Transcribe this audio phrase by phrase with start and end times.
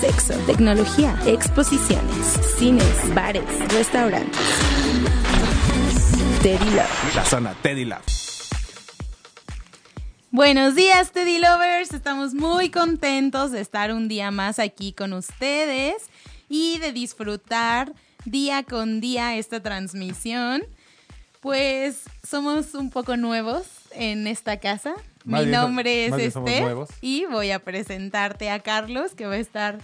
[0.00, 2.26] Sexo, tecnología, exposiciones,
[2.58, 4.38] cines, bares, restaurantes.
[6.42, 7.14] Teddy Love.
[7.14, 8.04] La zona Teddy Love.
[10.30, 11.94] Buenos días, Teddy Lovers.
[11.94, 16.10] Estamos muy contentos de estar un día más aquí con ustedes
[16.50, 17.94] y de disfrutar
[18.26, 20.62] día con día esta transmisión.
[21.40, 24.94] Pues somos un poco nuevos en esta casa.
[25.26, 26.88] Mi bien nombre es nuevos.
[27.00, 29.78] y voy a presentarte a Carlos, que va a estar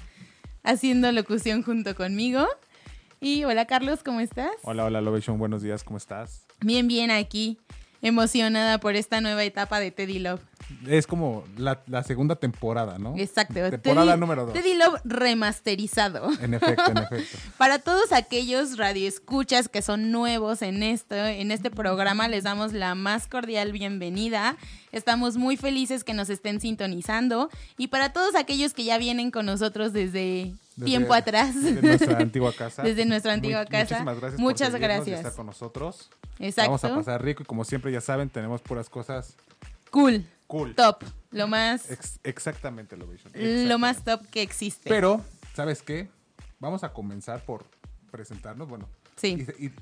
[0.63, 2.47] haciendo locución junto conmigo.
[3.21, 4.53] Y hola Carlos, ¿cómo estás?
[4.63, 6.47] Hola, hola, Lovation, buenos días, ¿cómo estás?
[6.61, 7.59] Bien, bien aquí,
[8.03, 10.41] emocionada por esta nueva etapa de Teddy Love.
[10.87, 13.15] Es como la, la segunda temporada, ¿no?
[13.17, 13.55] Exacto.
[13.71, 14.55] Temporada Teddy- número dos.
[14.55, 16.31] Teddy Love remasterizado.
[16.41, 17.39] En efecto, en efecto.
[17.59, 22.95] Para todos aquellos radioescuchas que son nuevos en esto, en este programa, les damos la
[22.95, 24.57] más cordial bienvenida.
[24.93, 27.51] Estamos muy felices que nos estén sintonizando.
[27.79, 31.55] Y para todos aquellos que ya vienen con nosotros desde, Desde- tiempo atrás.
[31.63, 32.83] Desde nuestra antigua casa.
[32.85, 33.95] Desde nuestra antigua Muy- casa.
[34.03, 35.17] Muchísimas gracias Muchas gracias.
[35.19, 36.11] estar con nosotros.
[36.39, 36.71] Exacto.
[36.71, 39.37] Vamos a pasar rico y como siempre ya saben, tenemos puras cosas
[39.91, 40.27] Cool.
[40.47, 40.75] cool.
[40.75, 41.05] Top.
[41.31, 43.33] Lo más, Ex- exactamente, Lovation.
[43.69, 44.25] lo más exactamente.
[44.25, 44.89] top que existe.
[44.91, 45.23] Pero,
[45.55, 46.09] ¿sabes qué?
[46.59, 47.65] Vamos a comenzar por
[48.11, 48.89] presentarnos, bueno.
[49.17, 49.47] Sí.
[49.59, 49.73] Y, y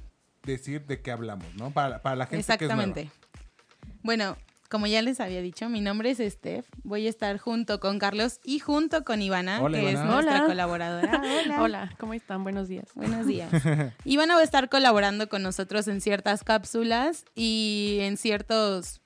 [0.45, 1.71] decir de qué hablamos, ¿no?
[1.71, 3.05] Para, para la gente que es Exactamente.
[3.05, 3.97] nueva.
[4.03, 4.37] Bueno,
[4.71, 6.65] como ya les había dicho, mi nombre es Steph.
[6.85, 9.99] Voy a estar junto con Carlos y junto con Ivana, Hola, que Ivana.
[10.01, 10.47] es nuestra Hola.
[10.47, 11.23] colaboradora.
[11.45, 11.63] Hola.
[11.63, 12.45] Hola, ¿cómo están?
[12.45, 12.87] Buenos días.
[12.95, 13.51] Buenos días.
[14.05, 19.01] Ivana va a estar colaborando con nosotros en ciertas cápsulas y en ciertos...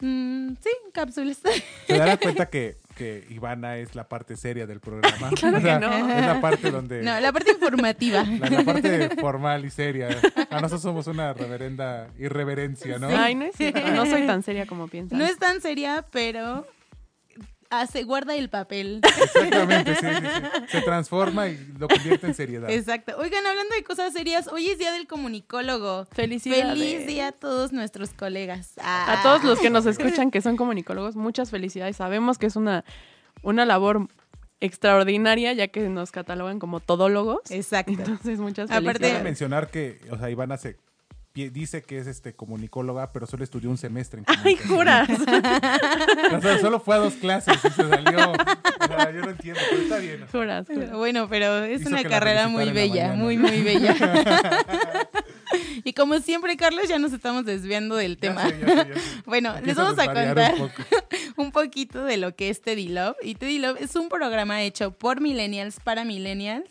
[0.00, 1.38] mm, sí, cápsulas.
[1.86, 5.30] Te darás cuenta que, que Ivana es la parte seria del programa.
[5.40, 5.92] Claro O sea, que no.
[6.18, 7.02] Es la parte donde.
[7.02, 8.24] no, la parte informativa.
[8.24, 10.08] la, la parte formal y seria.
[10.50, 13.08] A nosotros somos una reverenda irreverencia, ¿no?
[13.08, 13.80] Ay, no es cierto.
[13.92, 15.18] No soy tan seria como piensan.
[15.18, 16.66] No es tan seria, pero
[17.70, 19.00] hace, guarda el papel.
[19.04, 20.62] Exactamente, sí, sí, sí.
[20.68, 22.70] Se transforma y lo convierte en seriedad.
[22.70, 23.14] Exacto.
[23.18, 26.06] Oigan, hablando de cosas serias, hoy es Día del Comunicólogo.
[26.12, 26.66] Felicidades.
[26.66, 28.74] Feliz día a todos nuestros colegas.
[28.82, 29.18] Ah.
[29.18, 31.96] A todos los que nos escuchan que son comunicólogos, muchas felicidades.
[31.96, 32.84] Sabemos que es una,
[33.42, 34.08] una labor
[34.60, 37.50] extraordinaria ya que nos catalogan como todólogos.
[37.50, 37.92] Exacto.
[37.92, 39.24] Entonces, muchas Aparte- felicidades.
[39.24, 40.76] mencionar que, o sea, Ivana se
[41.34, 45.08] dice que es este comunicóloga, pero solo estudió un semestre en Ay, juras.
[46.32, 48.32] O sea, solo fue a dos clases y se salió.
[48.32, 50.26] O sea, yo no entiendo, pero está bien.
[50.30, 50.92] Juras, juras.
[50.92, 53.94] Bueno, pero es Hizo una carrera muy bella, muy, muy bella.
[55.84, 58.48] y como siempre, Carlos, ya nos estamos desviando del Ya tema.
[58.48, 59.00] sé, ya sé, ya sé.
[59.26, 60.82] Bueno, les vamos a contar un poco.
[61.36, 63.16] un poquito de lo que es Teddy Love.
[63.22, 66.68] Y Teddy Love es un programa hecho por millennials para millennials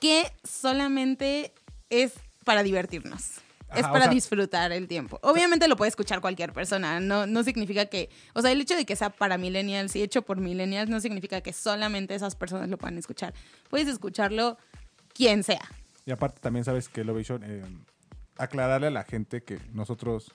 [0.00, 1.52] que solamente
[1.90, 2.12] es
[2.44, 3.41] para divertirnos.
[3.74, 5.18] Es o para sea- disfrutar el tiempo.
[5.22, 7.00] Obviamente lo puede escuchar cualquier persona.
[7.00, 8.10] No, no significa que.
[8.34, 11.40] O sea, el hecho de que sea para millennials y hecho por millennials no significa
[11.40, 13.34] que solamente esas personas lo puedan escuchar.
[13.70, 14.58] Puedes escucharlo
[15.14, 15.62] quien sea.
[16.06, 17.62] Y aparte también sabes que Lovation, eh,
[18.38, 20.32] aclararle a la gente que nosotros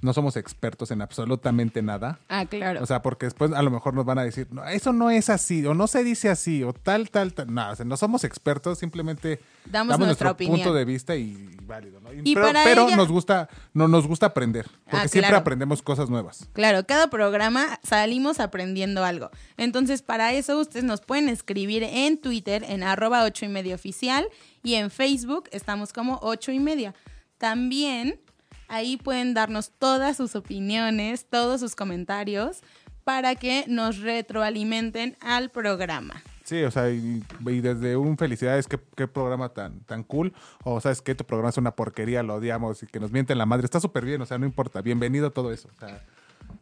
[0.00, 2.20] no somos expertos en absolutamente nada.
[2.28, 2.82] Ah, claro.
[2.82, 5.28] O sea, porque después a lo mejor nos van a decir, no, eso no es
[5.28, 7.52] así, o no se dice así, o tal, tal, tal.
[7.52, 10.56] No, o sea, no somos expertos, simplemente Damos nuestra nuestro opinión.
[10.58, 12.12] punto de vista y válido, ¿no?
[12.12, 15.36] Y pero para pero ella- nos gusta, no, nos gusta aprender, porque Ah, siempre claro.
[15.42, 16.48] aprendemos cosas nuevas.
[16.52, 19.30] Claro, cada programa salimos aprendiendo algo.
[19.56, 24.26] Entonces, para eso ustedes nos pueden escribir en Twitter, en arroba ocho y media oficial,
[24.62, 26.94] y en Facebook estamos como ocho y media.
[27.38, 28.20] También
[28.68, 32.60] ahí pueden darnos todas sus opiniones, todos sus comentarios,
[33.04, 36.22] para que nos retroalimenten al programa.
[36.44, 40.32] Sí, o sea, y, y desde un felicidades, qué, qué programa tan, tan cool.
[40.64, 43.44] O sabes que tu programa es una porquería, lo odiamos y que nos mienten la
[43.44, 43.66] madre.
[43.66, 44.80] Está súper bien, o sea, no importa.
[44.80, 45.68] Bienvenido a todo eso.
[45.76, 46.02] O sea,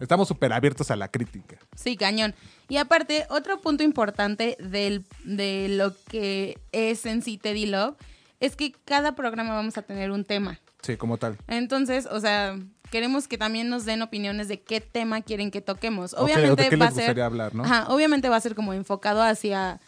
[0.01, 1.59] estamos súper abiertos a la crítica.
[1.77, 2.35] Sí, cañón.
[2.69, 7.97] Y aparte, otro punto importante del, de lo que es en sí Teddy Love
[8.41, 10.61] es que cada programa vamos a tener un tema.
[10.87, 11.37] Sí, como tal.
[11.49, 12.57] Entonces, o sea,
[12.93, 16.15] queremos que también nos den opiniones de qué tema quieren que toquemos.
[16.15, 17.65] Obviamente de qué va a ser, gustaría hablar, ¿no?
[17.65, 19.81] Ajá, obviamente va a ser como enfocado hacia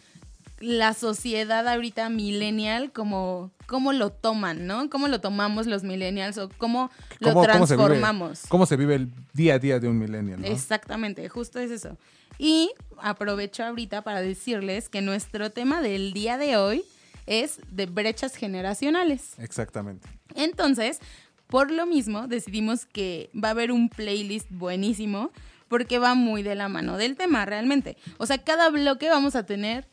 [0.58, 4.90] la sociedad ahorita millennial, como cómo lo toman, ¿no?
[4.90, 6.90] Cómo lo tomamos los millennials o cómo
[7.20, 8.40] lo ¿Cómo, cómo se vive, transformamos.
[8.48, 10.48] cómo se vive el día a día de un millennial, ¿no?
[10.48, 11.96] Exactamente, justo es eso.
[12.38, 16.84] Y aprovecho ahorita para decirles que nuestro tema del día de hoy
[17.28, 19.38] es de brechas generacionales.
[19.38, 20.08] Exactamente.
[20.34, 21.00] Entonces,
[21.46, 25.30] por lo mismo, decidimos que va a haber un playlist buenísimo
[25.68, 27.96] porque va muy de la mano del tema realmente.
[28.16, 29.86] O sea, cada bloque vamos a tener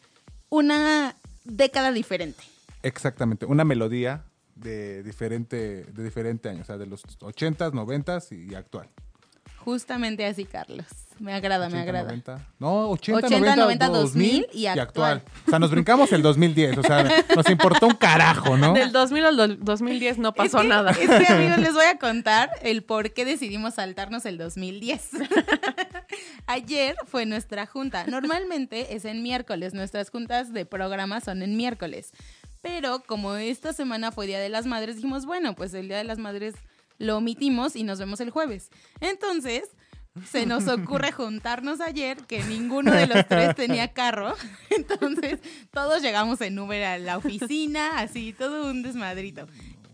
[0.50, 2.44] una década diferente.
[2.84, 3.46] Exactamente.
[3.46, 8.90] Una melodía de diferente, de diferente año, o sea, de los 80s, 90s y actual.
[9.66, 10.86] Justamente así, Carlos.
[11.18, 12.08] Me agrada, me 80, agrada.
[12.10, 12.48] 90.
[12.60, 15.24] No, 80, 80, 90, 90, 2000 2000 y actual.
[15.48, 17.04] O sea, nos brincamos el 2010, o sea,
[17.36, 18.74] nos importó un carajo, ¿no?
[18.74, 20.92] Del 2000 al do- 2010 no pasó es que, nada.
[20.92, 25.10] Es que, amigos, les voy a contar el por qué decidimos saltarnos el 2010.
[26.48, 28.06] Ayer fue nuestra junta.
[28.08, 29.74] Normalmente es en miércoles.
[29.74, 32.12] Nuestras juntas de programa son en miércoles.
[32.62, 36.04] Pero como esta semana fue Día de las Madres, dijimos, bueno, pues el Día de
[36.04, 36.56] las Madres
[36.98, 38.70] lo omitimos y nos vemos el jueves.
[39.00, 39.64] Entonces,
[40.30, 44.34] se nos ocurre juntarnos ayer, que ninguno de los tres tenía carro.
[44.70, 45.40] Entonces,
[45.72, 49.48] todos llegamos en Uber a la oficina, así, todo un desmadrito.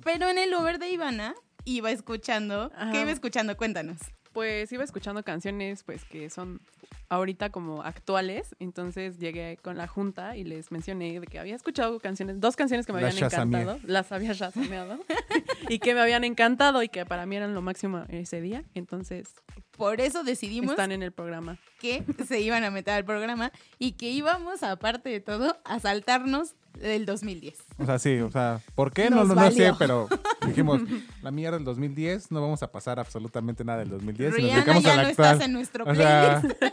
[0.04, 1.34] Pero en el Uber de Ivana
[1.66, 2.72] iba escuchando.
[2.76, 2.92] Ajá.
[2.92, 3.58] ¿Qué iba escuchando?
[3.58, 3.98] Cuéntanos.
[4.32, 6.62] Pues iba escuchando canciones pues que son
[7.12, 12.00] ahorita como actuales, entonces llegué con la junta y les mencioné de que había escuchado
[12.00, 13.62] canciones, dos canciones que me Las habían shazameé.
[13.62, 14.98] encantado, las había shazameado
[15.70, 19.34] y que me habían encantado y que para mí eran lo máximo ese día, entonces
[19.78, 21.58] Por eso decidimos están en el programa.
[21.82, 26.56] que se iban a meter al programa y que íbamos, aparte de todo, a saltarnos
[26.80, 27.58] del 2010.
[27.80, 29.10] O sea, sí, o sea, ¿por qué?
[29.10, 29.76] No, Nos no, no sé, valió.
[29.78, 30.08] pero
[30.48, 30.80] dijimos,
[31.22, 34.30] la mierda del 2010, no vamos a pasar absolutamente nada del 2010.
[34.30, 35.32] y nos Rihanna dedicamos ya al no actual.
[35.34, 36.64] estás en nuestro O sea, playlist.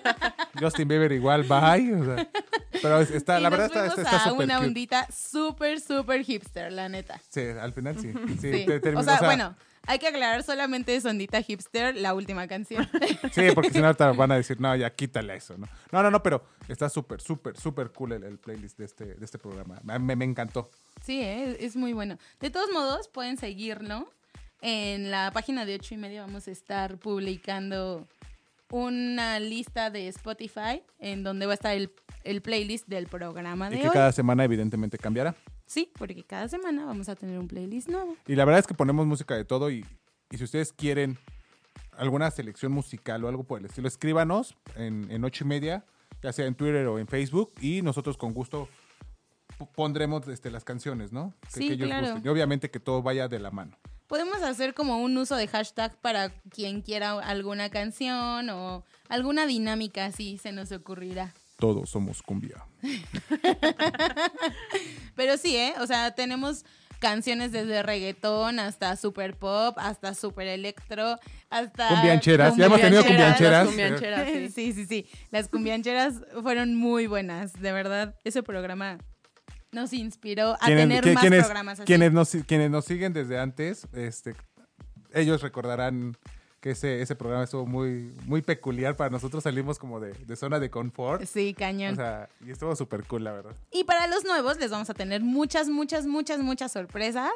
[0.58, 1.94] Justin Bieber igual, bye.
[1.94, 2.28] O sea,
[2.82, 4.66] pero es- está, y la verdad está está- está a súper una cute.
[4.68, 7.20] ondita súper, súper hipster, la neta.
[7.28, 8.12] Sí, al final sí.
[8.40, 8.66] Sí, Sí.
[8.66, 9.54] te- o sea, bueno,
[9.86, 12.88] hay que aclarar solamente es ondita hipster, la última canción.
[13.32, 15.66] Sí, porque si no ahorita van a decir, no, ya quítale eso, ¿no?
[15.92, 19.24] No, no, no, pero está súper, súper, súper cool el, el playlist de este, de
[19.24, 19.80] este programa.
[19.82, 20.70] Me, me encantó.
[21.02, 21.56] Sí, ¿eh?
[21.60, 22.18] es muy bueno.
[22.40, 24.08] De todos modos, pueden seguirlo.
[24.60, 28.08] En la página de ocho y media vamos a estar publicando
[28.70, 31.92] una lista de Spotify en donde va a estar el,
[32.24, 33.92] el playlist del programa Y de que hoy.
[33.92, 35.34] cada semana evidentemente cambiará.
[35.66, 38.16] Sí, porque cada semana vamos a tener un playlist nuevo.
[38.26, 39.84] Y la verdad es que ponemos música de todo y,
[40.30, 41.18] y si ustedes quieren
[41.96, 45.84] alguna selección musical o algo por el estilo, escríbanos en, en ocho y media,
[46.22, 48.68] ya sea en Twitter o en Facebook y nosotros con gusto
[49.74, 51.34] pondremos este, las canciones, ¿no?
[51.48, 52.20] Sí, claro.
[52.22, 53.76] Y obviamente que todo vaya de la mano.
[54.42, 60.38] Hacer como un uso de hashtag para quien quiera alguna canción o alguna dinámica así
[60.38, 61.34] se nos ocurrirá.
[61.58, 62.64] Todos somos cumbia.
[65.16, 65.74] Pero sí, ¿eh?
[65.80, 66.64] O sea, tenemos
[66.98, 71.18] canciones desde reggaetón hasta super pop, hasta super electro,
[71.50, 71.88] hasta...
[71.88, 72.56] Cumbiancheras.
[72.56, 74.48] Ya hemos tenido cumbiancheras, sí.
[74.54, 75.06] sí, sí, sí.
[75.30, 78.14] Las cumbiancheras fueron muy buenas, de verdad.
[78.24, 78.98] Ese programa
[79.72, 81.86] nos inspiró a tener más quienes, programas así.
[81.86, 84.34] quienes nos, quienes nos siguen desde antes, este,
[85.12, 86.16] ellos recordarán
[86.60, 89.44] que ese, ese programa estuvo muy, muy peculiar para nosotros.
[89.44, 91.24] Salimos como de, de zona de confort.
[91.24, 91.92] Sí, cañón.
[91.92, 93.54] O sea, y estuvo súper cool, la verdad.
[93.70, 97.30] Y para los nuevos les vamos a tener muchas, muchas, muchas, muchas sorpresas.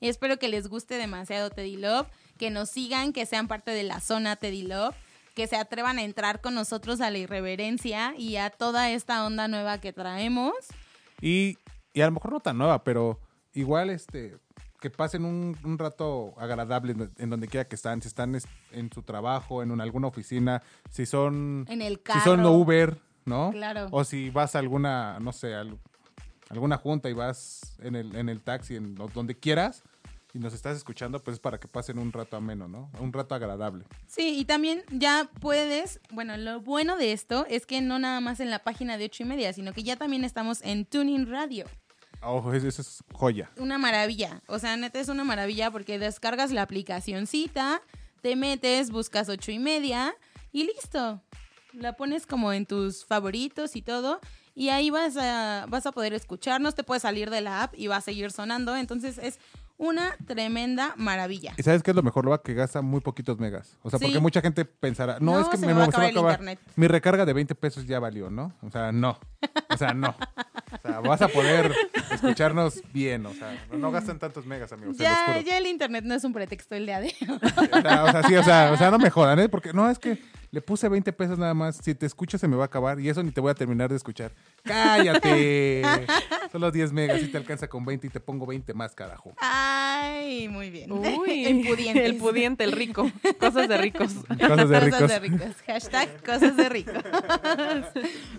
[0.00, 2.06] Y espero que les guste demasiado Teddy Love,
[2.38, 4.94] que nos sigan, que sean parte de la zona Teddy Love,
[5.34, 9.48] que se atrevan a entrar con nosotros a la irreverencia y a toda esta onda
[9.48, 10.54] nueva que traemos.
[11.20, 11.58] Y,
[11.98, 13.18] y a lo mejor no tan nueva, pero
[13.54, 14.36] igual este
[14.80, 18.46] que pasen un, un rato agradable en, en donde quiera que están, si están es-
[18.70, 22.52] en su trabajo, en una- alguna oficina, si son En el si son carro.
[22.52, 23.50] Uber, ¿no?
[23.50, 23.88] Claro.
[23.90, 25.76] O si vas a alguna, no sé, al-
[26.50, 29.82] alguna junta y vas en el, en el taxi, en donde quieras,
[30.32, 32.88] y nos estás escuchando, pues es para que pasen un rato ameno, ¿no?
[33.00, 33.84] Un rato agradable.
[34.06, 38.38] Sí, y también ya puedes, bueno, lo bueno de esto es que no nada más
[38.38, 41.64] en la página de ocho y media, sino que ya también estamos en Tuning Radio.
[42.22, 43.50] Ojo, eso, eso es joya.
[43.58, 44.42] una maravilla.
[44.46, 47.80] O sea, neta es una maravilla porque descargas la aplicacioncita,
[48.22, 50.14] te metes, buscas ocho y media
[50.52, 51.20] y listo.
[51.72, 54.20] La pones como en tus favoritos y todo.
[54.54, 57.86] Y ahí vas a, vas a poder escucharnos, te puedes salir de la app y
[57.86, 58.76] va a seguir sonando.
[58.76, 59.38] Entonces es
[59.78, 61.54] una tremenda maravilla.
[61.56, 62.24] ¿Y sabes qué es lo mejor?
[62.24, 63.78] Lo que gasta muy poquitos megas.
[63.82, 64.06] O sea, Sí.
[64.06, 66.32] porque mucha gente pensará, no, No, es que se me, me va a se acabar
[66.32, 66.58] internet.
[66.76, 68.52] Mi recarga de 20 pesos ya valió, ¿no?
[68.62, 69.18] O sea, no.
[69.70, 70.10] O sea, no.
[70.10, 71.72] O sea, vas a poder
[72.10, 73.24] escucharnos bien.
[73.26, 74.96] O sea, no, gastan tantos megas, amigos.
[74.98, 77.38] Ya, ya el internet no es un pretexto el día de hoy.
[77.72, 79.48] O sea, o sea, sí, o sea, o sea, no me jodan, ¿eh?
[79.48, 80.18] Porque no, es que
[80.50, 81.76] le puse 20 pesos nada más.
[81.82, 83.90] Si te escucho se me va a acabar y eso ni te voy a terminar
[83.90, 84.32] de escuchar.
[84.62, 85.82] ¡Cállate!
[86.52, 89.34] Solo 10 megas y te alcanza con 20 y te pongo 20 más, carajo.
[89.38, 90.90] Ay, muy bien.
[90.92, 92.06] Uy, el pudiente.
[92.06, 93.10] El pudiente, el rico.
[93.38, 94.14] Cosas de ricos.
[94.48, 95.00] Cosas de ricos.
[95.00, 95.56] Cosas de ricos.
[95.66, 97.04] Hashtag cosas de ricos.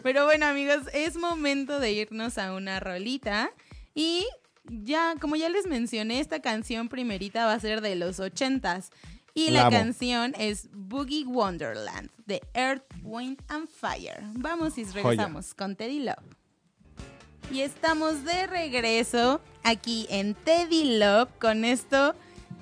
[0.04, 3.51] Pero bueno, amigos, es momento de irnos a una rolita.
[3.94, 4.25] Y
[4.66, 8.92] ya, como ya les mencioné, esta canción primerita va a ser de los ochentas.
[9.33, 14.19] Y La canción es Boogie Wonderland de Earth, Wind and Fire.
[14.33, 16.36] Vamos y regresamos con Teddy Love.
[17.51, 22.15] Y estamos de regreso aquí en Teddy Love con esto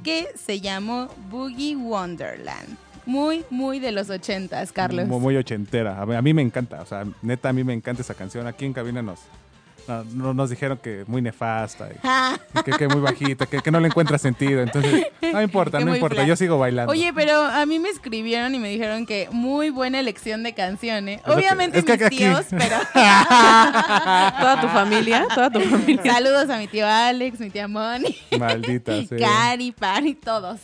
[0.04, 2.78] que se llamó Boogie Wonderland.
[3.06, 5.08] Muy, muy de los ochentas, Carlos.
[5.08, 6.02] Muy, muy ochentera.
[6.02, 6.82] A mí, a mí me encanta.
[6.82, 8.48] O sea, neta, a mí me encanta esa canción.
[8.48, 9.20] Aquí en cabina nos,
[9.88, 11.88] no- no- nos dijeron que muy nefasta.
[11.92, 14.62] y- Ah, y que, que muy bajita, que, que no le encuentra sentido.
[14.62, 16.16] Entonces, no importa, Que no importa.
[16.16, 16.28] flat.
[16.28, 16.92] Yo sigo bailando.
[16.92, 21.22] Oye, pero a mí me escribieron y me dijeron que muy buena elección de canciones.
[21.26, 22.78] Obviamente es que mis aquí- tíos, pero
[24.40, 26.14] Toda tu familia, toda tu familia.
[26.14, 29.18] saludos a mi tío Alex, mi tía Moni, Maldita sea.
[29.20, 30.60] Cari, Pari, todos.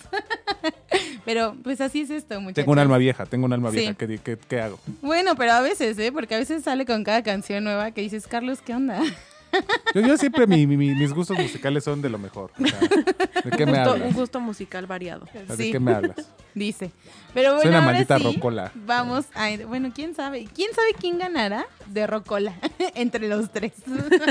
[1.25, 2.55] Pero pues así es esto, muchachos.
[2.55, 3.77] Tengo un alma vieja, tengo un alma Sí.
[3.77, 3.93] vieja.
[3.93, 4.79] ¿Qué, qué, qué hago?
[5.01, 6.11] Bueno, pero a veces, ¿eh?
[6.11, 9.01] Porque a veces sale con cada canción nueva que dices, Carlos, ¿qué onda?
[9.93, 12.51] Yo, yo siempre, mi- mi- mi- mis gustos musicales son de lo mejor.
[12.59, 12.79] O sea,
[13.43, 14.01] ¿De qué me hablas?
[14.07, 15.27] un gusto musical variado.
[15.47, 15.71] ¿De Sí.
[15.71, 16.15] qué me hablas?
[16.55, 16.89] Dice.
[17.35, 18.71] Pero bueno, Soy una ahora maldita sí, rocola.
[18.73, 19.49] Vamos a...
[19.67, 20.47] Bueno, ¿quién sabe?
[20.55, 22.55] ¿Quién sabe quién ganará de rocola
[22.95, 23.73] entre los tres?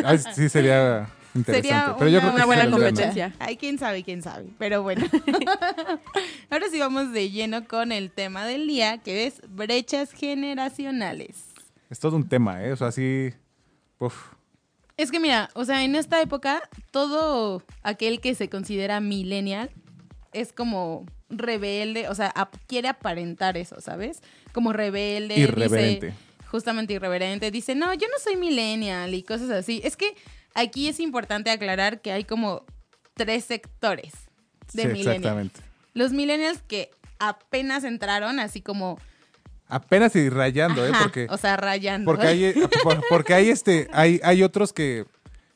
[0.04, 1.68] Ah, sí, sería interesante.
[1.68, 3.34] Sería Pero yo una, creo que una buena competencia.
[3.38, 4.46] Ay, quién sabe, quién sabe.
[4.58, 5.04] Pero bueno.
[6.50, 11.44] Ahora sí vamos de lleno con el tema del día, que es brechas generacionales.
[11.90, 12.72] Es todo un tema, ¿eh?
[12.72, 13.30] O sea, sí.
[13.98, 14.32] Uf.
[14.96, 19.70] Es que mira, o sea, en esta época, todo aquel que se considera millennial
[20.32, 24.20] es como rebelde, o sea, ap- quiere aparentar eso, ¿sabes?
[24.52, 25.38] Como rebelde.
[25.38, 26.06] Irreverente.
[26.06, 26.18] Dice,
[26.50, 27.50] justamente irreverente.
[27.50, 29.80] Dice, no, yo no soy millennial y cosas así.
[29.82, 30.14] Es que
[30.54, 32.64] aquí es importante aclarar que hay como
[33.14, 34.12] tres sectores
[34.72, 35.16] de Sí, millennials.
[35.18, 35.60] exactamente.
[35.94, 38.98] Los millennials que apenas entraron, así como...
[39.68, 40.92] Apenas y rayando, ¿eh?
[41.02, 42.04] Porque, o sea, rayando.
[42.10, 45.06] porque hay, eh, por- porque hay este, hay, hay otros que,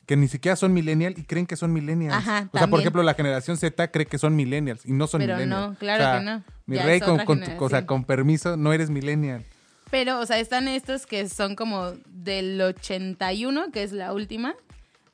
[0.07, 2.15] que ni siquiera son millennial y creen que son millennials.
[2.15, 5.19] Ajá, o sea, por ejemplo, la generación Z cree que son millennials y no son
[5.21, 5.69] Pero millennials.
[5.71, 6.43] no, claro O sea, que no.
[6.65, 7.85] Mi Ya rey, con, tu- o sea, generación.
[7.85, 9.43] con permiso, no eres millennial.
[9.91, 14.55] Pero, o sea, están estos que son como del 81, que es la última,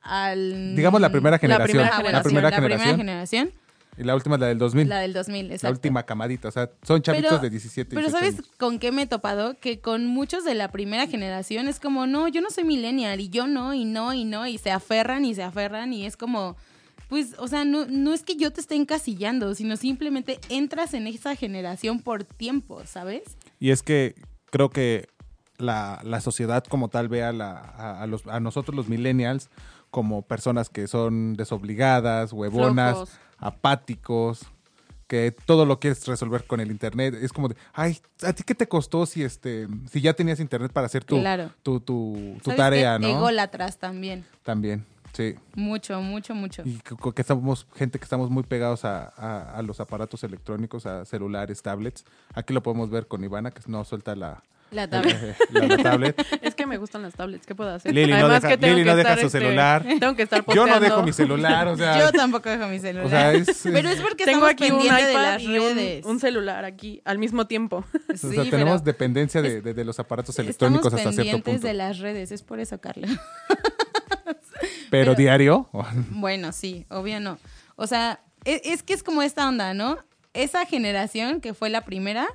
[0.04, 0.76] al...
[0.76, 1.86] Digamos la primera generación.
[1.88, 2.96] primera la primera la generación.
[2.96, 3.52] primera generación,
[3.96, 4.88] Y la última es la del 2000.
[4.88, 5.72] la del 2000, La exacto.
[5.72, 6.48] última camadita.
[6.48, 8.50] O sea, son chavitos Pero- de 17 Pero 18 ¿sabes años.
[8.58, 9.56] con qué me he topado?
[9.58, 13.28] Que con muchos de la primera generación es como, no, yo no soy millennial y
[13.28, 16.56] yo no, y no, y no, y se aferran y se aferran y es como,
[17.08, 21.06] pues, o sea, no, no es que yo te esté encasillando, sino simplemente entras en
[21.06, 23.22] esa generación por tiempo, ¿sabes?
[23.60, 24.14] Y es que
[24.50, 25.06] creo que
[25.58, 29.48] la, la sociedad como tal ve a, la, a, a los, a nosotros los millennials
[29.94, 33.10] como personas que son desobligadas, huevonas, Flojos.
[33.38, 34.40] apáticos,
[35.06, 37.14] que todo lo quieres resolver con el internet.
[37.14, 40.72] Es como de, ay, ¿a ti qué te costó si este si ya tenías internet
[40.72, 41.50] para hacer tu, Claro.
[41.62, 43.06] tu, tu, tu ¿Sabes tarea, qué?
[43.06, 43.18] no?
[43.18, 44.24] Ególatras también.
[44.42, 45.36] También, sí.
[45.54, 46.62] Mucho, mucho, mucho.
[46.64, 50.86] Y que, que estamos, gente que estamos muy pegados a, a- a los aparatos electrónicos,
[50.86, 52.04] a celulares, tablets.
[52.34, 54.42] Aquí lo podemos ver con Ivana, que no suelta la,
[54.74, 55.16] La tabla.
[55.50, 56.26] la, la tablet.
[56.42, 57.94] Es que me gustan las tablets, ¿qué puedo hacer?
[57.94, 59.84] Lili no deja- que tengo Lili que no deja estar, su este, celular.
[60.00, 60.80] Tengo que estar Yo no posteando.
[60.80, 61.98] dejo mi celular, o sea.
[62.00, 63.06] Yo tampoco dejo mi celular.
[63.06, 65.74] O sea, es- Pero es porque Tengo aquí un pendientes de iPad las y un,
[65.76, 66.04] redes.
[66.04, 67.84] un celular aquí al mismo tiempo.
[68.12, 71.66] o sea, tenemos dependencia de, de- de los aparatos electrónicos hasta cierto pendientes punto.
[71.66, 73.10] de las redes, es por eso, Carlos.
[74.90, 75.68] Pero, diario,
[76.10, 77.38] Bueno, sí, obvio no.
[77.76, 79.98] O sea, e- es, que es como esta onda, ¿no?
[80.32, 82.26] Esa generación que fue la primera,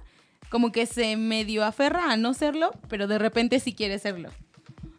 [0.49, 4.29] como que se medio aferra a no serlo, pero de repente sí quiere serlo.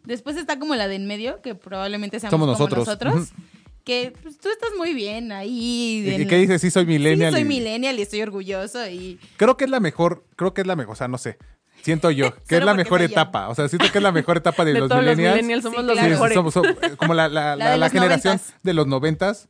[0.05, 2.87] Después está como la de en medio, que probablemente seamos Somos como nosotros.
[2.87, 3.31] nosotros.
[3.31, 3.43] Ujú.
[3.83, 6.03] que pues, tú estás muy bien ahí.
[6.19, 6.61] ¿Y qué dices?
[6.61, 7.31] Sí, soy millennial.
[7.33, 9.19] Sí, soy y- millennial y estoy orgulloso y...
[9.37, 11.37] Creo que es la mejor, creo que es la mejor, o sea, no sé.
[11.81, 13.07] Siento yo, que es la mejor yo.
[13.07, 13.49] etapa.
[13.49, 15.35] O sea, siento que es la mejor etapa de, De los todos los millennials.
[15.37, 16.07] millennials somos Sí, los claro.
[16.07, 16.35] Sí, mejores.
[16.35, 18.55] somos- somos- eh, como la, la- La la- de la los generación noventas.
[18.63, 19.49] de los noventas,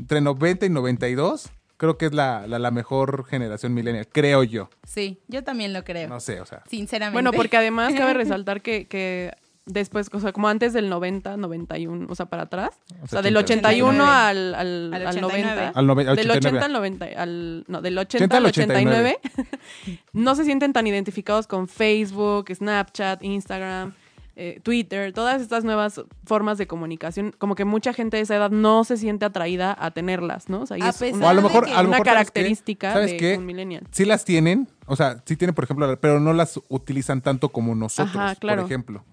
[0.00, 4.68] entre 90 y 92, creo que es la, la, la mejor generación millennial, creo yo.
[4.86, 6.08] Sí, yo también lo creo.
[6.10, 6.62] No sé, o sea.
[6.68, 7.14] Sinceramente.
[7.14, 9.32] Bueno, porque además cabe resaltar que, que
[9.64, 12.70] después, o sea, como antes del 90, 91, o sea, para atrás,
[13.02, 15.42] o sea, del 81 al, al, Al al 89.
[15.72, 15.78] 90.
[15.78, 16.36] Al nove- al del 89.
[16.58, 19.18] 80 al 90, al, no, del 80, 80 al al 89,
[20.12, 23.94] no se sienten tan identificados con Facebook, Snapchat, Instagram,
[24.36, 28.50] eh, Twitter, todas estas nuevas formas de comunicación, como que mucha gente de esa edad
[28.50, 30.62] no se siente atraída a tenerlas, ¿no?
[30.62, 32.30] O sea, A es pesar una, a lo mejor, que- a lo una mejor, ¿sabes
[32.30, 32.32] qué?
[32.32, 33.36] característica ¿Sabes de qué?
[33.38, 33.86] un millennial.
[33.90, 37.74] Sí las tienen, o sea, sí tienen, por ejemplo, pero no las utilizan tanto como
[37.74, 38.62] nosotros, Ajá, claro.
[38.62, 39.04] por ejemplo.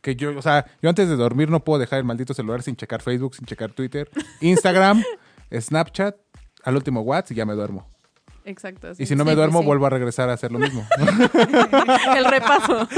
[0.00, 2.74] Que yo, o sea, yo antes de dormir no puedo dejar el maldito celular sin
[2.76, 4.08] checar Facebook, sin checar Twitter,
[4.40, 5.02] Instagram,
[5.52, 6.16] Snapchat,
[6.64, 7.86] al último WhatsApp y ya me duermo.
[8.50, 8.92] Exacto.
[8.98, 9.66] Y si no me pues duermo, sí.
[9.66, 10.84] vuelvo a regresar a hacer lo mismo.
[12.16, 12.88] El repaso.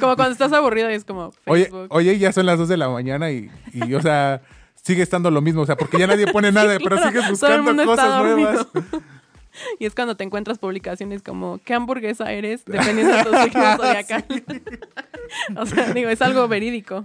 [0.00, 1.86] Como cuando estás aburrido y es como Oye, Facebook.
[1.90, 4.42] oye, ya son las 2 de la mañana y, y, o sea,
[4.74, 5.62] sigue estando lo mismo.
[5.62, 8.66] O sea, porque ya nadie pone nada, pero sigues buscando cosas nuevas.
[9.78, 12.64] Y es cuando te encuentras publicaciones como ¿qué hamburguesa eres?
[12.64, 14.24] Dependiendo de tu signo zodiacal.
[15.56, 17.04] o sea, digo, es algo verídico.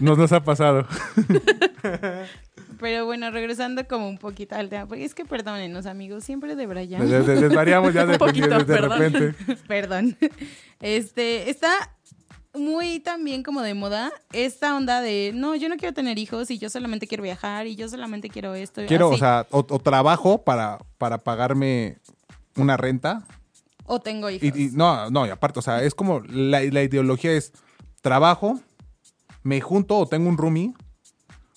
[0.00, 0.86] Nos, nos ha pasado.
[2.80, 6.66] Pero bueno, regresando como un poquito al tema, porque es que perdónenos, amigos, siempre de
[6.66, 7.08] Brian.
[7.08, 8.98] Desvariamos ya de, Un poquito, de, de perdón.
[8.98, 9.56] repente.
[9.68, 10.16] Perdón.
[10.80, 11.70] Este, está
[12.54, 16.58] muy también como de moda esta onda de, no, yo no quiero tener hijos y
[16.58, 18.82] yo solamente quiero viajar y yo solamente quiero esto.
[18.86, 19.14] Quiero, así.
[19.16, 21.98] o sea, o, o trabajo para, para pagarme
[22.56, 23.24] una renta.
[23.86, 24.48] O tengo hijos.
[24.56, 27.52] Y, y- no, no, y aparte, o sea, es como la, la ideología es
[28.00, 28.60] trabajo,
[29.42, 30.72] me junto o tengo un roomie,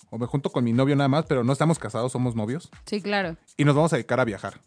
[0.09, 3.01] o me junto con mi novio nada más, pero no estamos casados, somos novios, Sí,
[3.01, 3.35] claro.
[3.57, 4.59] y nos vamos a dedicar a viajar.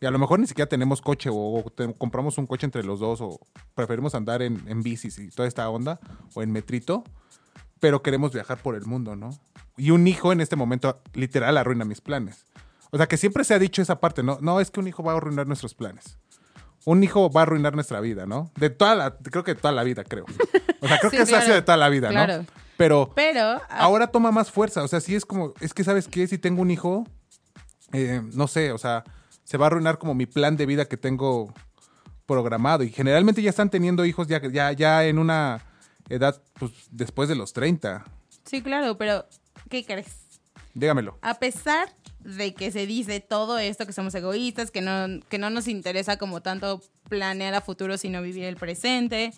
[0.00, 2.84] Y a lo mejor ni siquiera tenemos coche o, o te- compramos un coche entre
[2.84, 3.40] los dos o
[3.74, 5.98] preferimos andar en, en bicis y toda esta onda
[6.34, 7.02] o en metrito,
[7.80, 9.30] pero queremos viajar por el mundo, ¿no?
[9.76, 12.44] Y un hijo en este momento literal arruina mis planes.
[12.90, 14.38] O sea, que siempre se ha dicho esa parte, ¿no?
[14.40, 16.18] No, es que un hijo va a arruinar nuestros planes.
[16.84, 18.50] Un hijo va a arruinar nuestra vida, ¿no?
[18.56, 20.24] De toda la, creo que de toda la vida, creo.
[20.80, 21.44] O sea, creo Sí, que eso ha claro.
[21.44, 22.38] sido de toda la vida, Claro.
[22.38, 22.46] ¿no?
[22.76, 24.82] Pero Pero, ah, ahora toma más fuerza.
[24.84, 27.04] O sea, sí es como, es que sabes qué, si tengo un hijo,
[27.92, 29.04] eh, no sé, o sea,
[29.48, 31.54] se va a arruinar como mi plan de vida que tengo
[32.26, 32.84] programado.
[32.84, 35.64] Y generalmente ya están teniendo hijos ya, ya, ya en una
[36.10, 38.04] edad, pues, después de los 30.
[38.44, 39.24] sí, claro, pero
[39.70, 40.38] ¿qué crees?
[40.74, 41.16] Dígamelo.
[41.22, 41.88] A pesar
[42.18, 46.18] de que se dice todo esto, que somos egoístas, que no, que no nos interesa
[46.18, 49.32] como tanto planear a futuro, sino vivir el presente,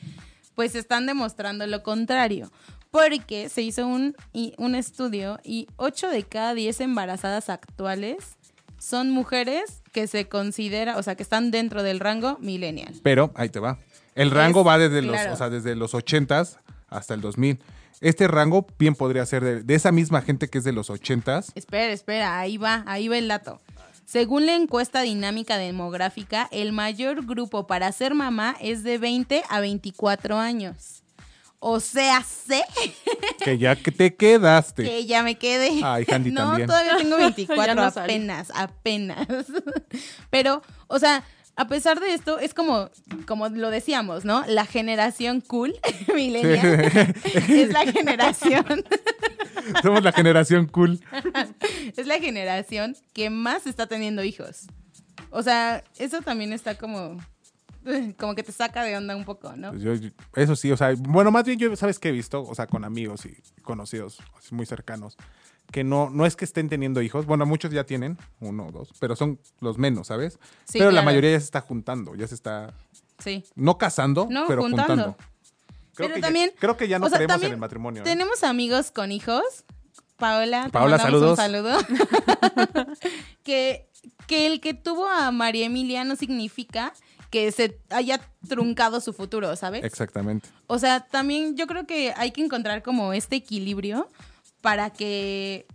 [0.57, 2.50] pues están demostrando lo contrario.
[2.90, 4.17] Porque se hizo un,
[4.59, 8.38] un estudio y 8 de cada 10 embarazadas actuales
[8.81, 12.94] son mujeres que se considera, o sea, que están dentro del rango millennial.
[13.02, 13.78] Pero, ahí te va.
[14.14, 17.61] El rango Es- va desde los, o sea, desde los 80s hasta el 2000.
[18.00, 21.52] Este rango bien podría ser de, de esa misma gente que es de los 80s.
[21.54, 23.61] Espera, espera, ahí va, ahí va el dato.
[24.06, 29.60] Según la encuesta dinámica demográfica, el mayor grupo para ser mamá es de 20 a
[29.60, 31.00] 24 años.
[31.62, 32.64] O sea, sé
[33.44, 34.82] Que ya que te quedaste.
[34.82, 35.80] que ya me quedé.
[35.84, 36.66] Ay, Handy no, también.
[36.66, 38.14] todavía tengo 24, Ya no salí.
[38.14, 39.26] apenas, apenas.
[40.30, 41.23] Pero, o sea,
[41.56, 42.88] a pesar de esto, es como,
[43.26, 44.42] como lo decíamos, ¿no?
[44.46, 45.75] La generación cool,
[46.14, 48.84] millennial, es la generación
[49.82, 50.99] Somos la generación cool.
[51.96, 54.68] es la generación que más está teniendo hijos.
[55.30, 57.18] O sea, eso también está como,
[58.19, 59.71] como que te saca de onda un poco, ¿no?
[59.71, 62.43] Pues yo- yo- eso sí, o sea, bueno, más bien yo, ¿sabes qué he visto?
[62.43, 64.19] O sea, con amigos y conocidos
[64.50, 65.16] muy cercanos,
[65.73, 68.90] que no, no es que estén teniendo hijos, bueno, muchos ya tienen, uno o dos,
[68.99, 70.38] pero son los menos, ¿sabes?
[70.64, 72.75] Sí, pero la mayoría ya se está juntando, ya se está,
[73.19, 73.45] Sí.
[73.54, 74.86] no casando, No, pero juntando.
[74.95, 75.16] juntando.
[75.95, 78.00] Creo Pero que ya- también, creo que ya no o sea, creemos en el matrimonio.
[78.02, 78.04] ¿eh?
[78.04, 79.43] Tenemos amigos con hijos.
[80.16, 81.30] Paola, te Paola, mandamos saludos.
[81.30, 81.78] Un saludo.
[83.45, 83.88] que,
[84.26, 86.93] que el que tuvo a María Emilia no significa
[87.30, 89.84] que se haya truncado su futuro, ¿sabes?
[89.84, 90.49] Exactamente.
[90.66, 94.08] O sea, también yo creo que hay que encontrar como este equilibrio
[94.60, 95.66] para que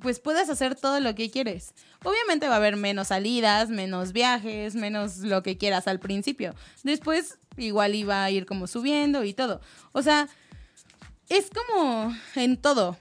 [0.00, 1.74] pues puedas hacer todo lo que quieres.
[2.02, 6.54] Obviamente va a haber menos salidas, menos viajes, menos lo que quieras al principio.
[6.82, 9.60] Después igual iba a ir como subiendo y todo.
[9.92, 10.28] O sea,
[11.28, 12.96] es como en todo.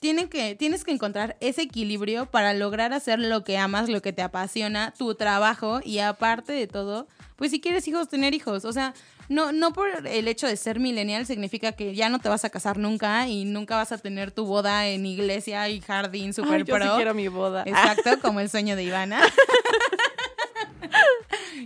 [0.00, 4.12] Tienen que, tienes que encontrar ese equilibrio para lograr hacer lo que amas, lo que
[4.12, 7.06] te apasiona, tu trabajo y aparte de todo,
[7.40, 8.66] pues si quieres hijos, tener hijos.
[8.66, 8.92] O sea,
[9.30, 12.50] no, no por el hecho de ser millennial significa que ya no te vas a
[12.50, 16.64] casar nunca y nunca vas a tener tu boda en iglesia y jardín super Ay,
[16.64, 16.96] yo sí pro.
[16.96, 17.62] quiero mi boda.
[17.66, 19.22] Exacto, como el sueño de Ivana.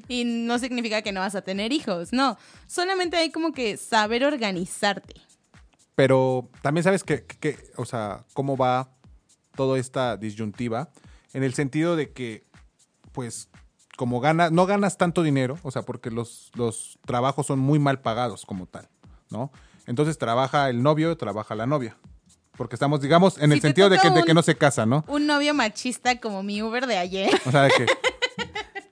[0.08, 2.38] y no significa que no vas a tener hijos, no.
[2.66, 5.14] Solamente hay como que saber organizarte.
[5.96, 8.90] Pero también sabes que, que- que, o sea, cómo va
[9.56, 10.90] toda esta disyuntiva,
[11.32, 12.44] en el sentido de que,
[13.12, 13.48] pues,
[13.96, 18.00] como ganas, no ganas tanto dinero, o sea, porque los, los trabajos son muy mal
[18.00, 18.88] pagados como tal,
[19.30, 19.50] ¿no?
[19.86, 21.96] Entonces trabaja el novio, trabaja la novia.
[22.56, 25.04] Porque estamos, digamos, en Si el sentido de que, de que no se casa, ¿no?
[25.08, 27.40] Un novio machista como mi Uber de ayer.
[27.46, 27.86] O sea, de que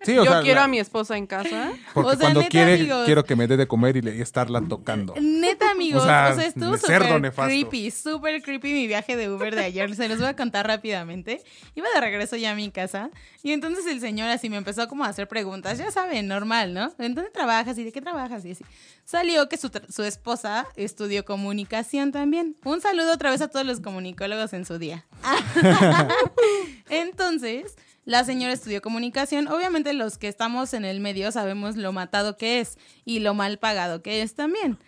[0.05, 1.73] Sí, o Yo sea, quiero la- a mi esposa en casa.
[1.95, 3.05] Porque O sea, cuando neta, quiere, amigos.
[3.07, 5.15] quiero que me dé de comer y, le- y estarla tocando.
[5.21, 9.55] Neta, amigos, O o sea, sea, estuvo súper creepy, súper creepy mi viaje de Uber
[9.55, 9.95] de ayer.
[9.95, 11.43] Se los voy a contar rápidamente.
[11.75, 13.11] Iba de regreso ya a mi casa
[13.43, 15.79] y entonces el señor así me empezó como a hacer preguntas.
[15.79, 16.93] Ya saben, normal, ¿no?
[16.99, 17.79] ¿En dónde trabajas?
[17.79, 18.45] ¿Y de qué trabajas?
[18.45, 18.65] Y así.
[19.05, 22.57] Salió que su esposa estudió comunicación también.
[22.65, 25.05] Un saludo otra vez a todos los comunicólogos en su día.
[26.89, 29.49] Entonces, la señora estudió comunicación.
[29.49, 33.59] Obviamente los que estamos en el medio sabemos lo matado que es y lo mal
[33.59, 34.79] pagado que es también.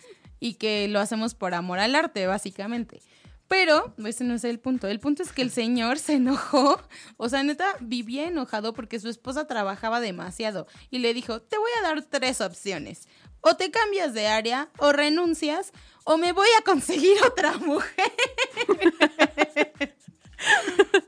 [0.41, 3.01] Y que lo hacemos por amor al arte, básicamente.
[3.49, 4.89] Pero ese no es el punto.
[4.89, 6.81] El punto es que el señor se enojó.
[7.17, 10.67] O sea, neta, vivía enojado porque su esposa trabajaba demasiado.
[10.91, 13.09] Y le dijo, te voy a dar tres opciones.
[13.41, 15.73] O te cambias de área, o renuncias,
[16.05, 18.13] o me voy a conseguir otra mujer.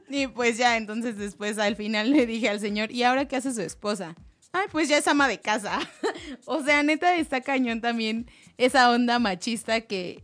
[0.08, 3.52] Y pues ya, entonces después al final le dije al señor, ¿y ahora qué hace
[3.52, 4.14] su esposa?
[4.52, 5.78] Ay, pues ya es ama de casa.
[6.46, 10.22] o sea, neta está cañón también esa onda machista que,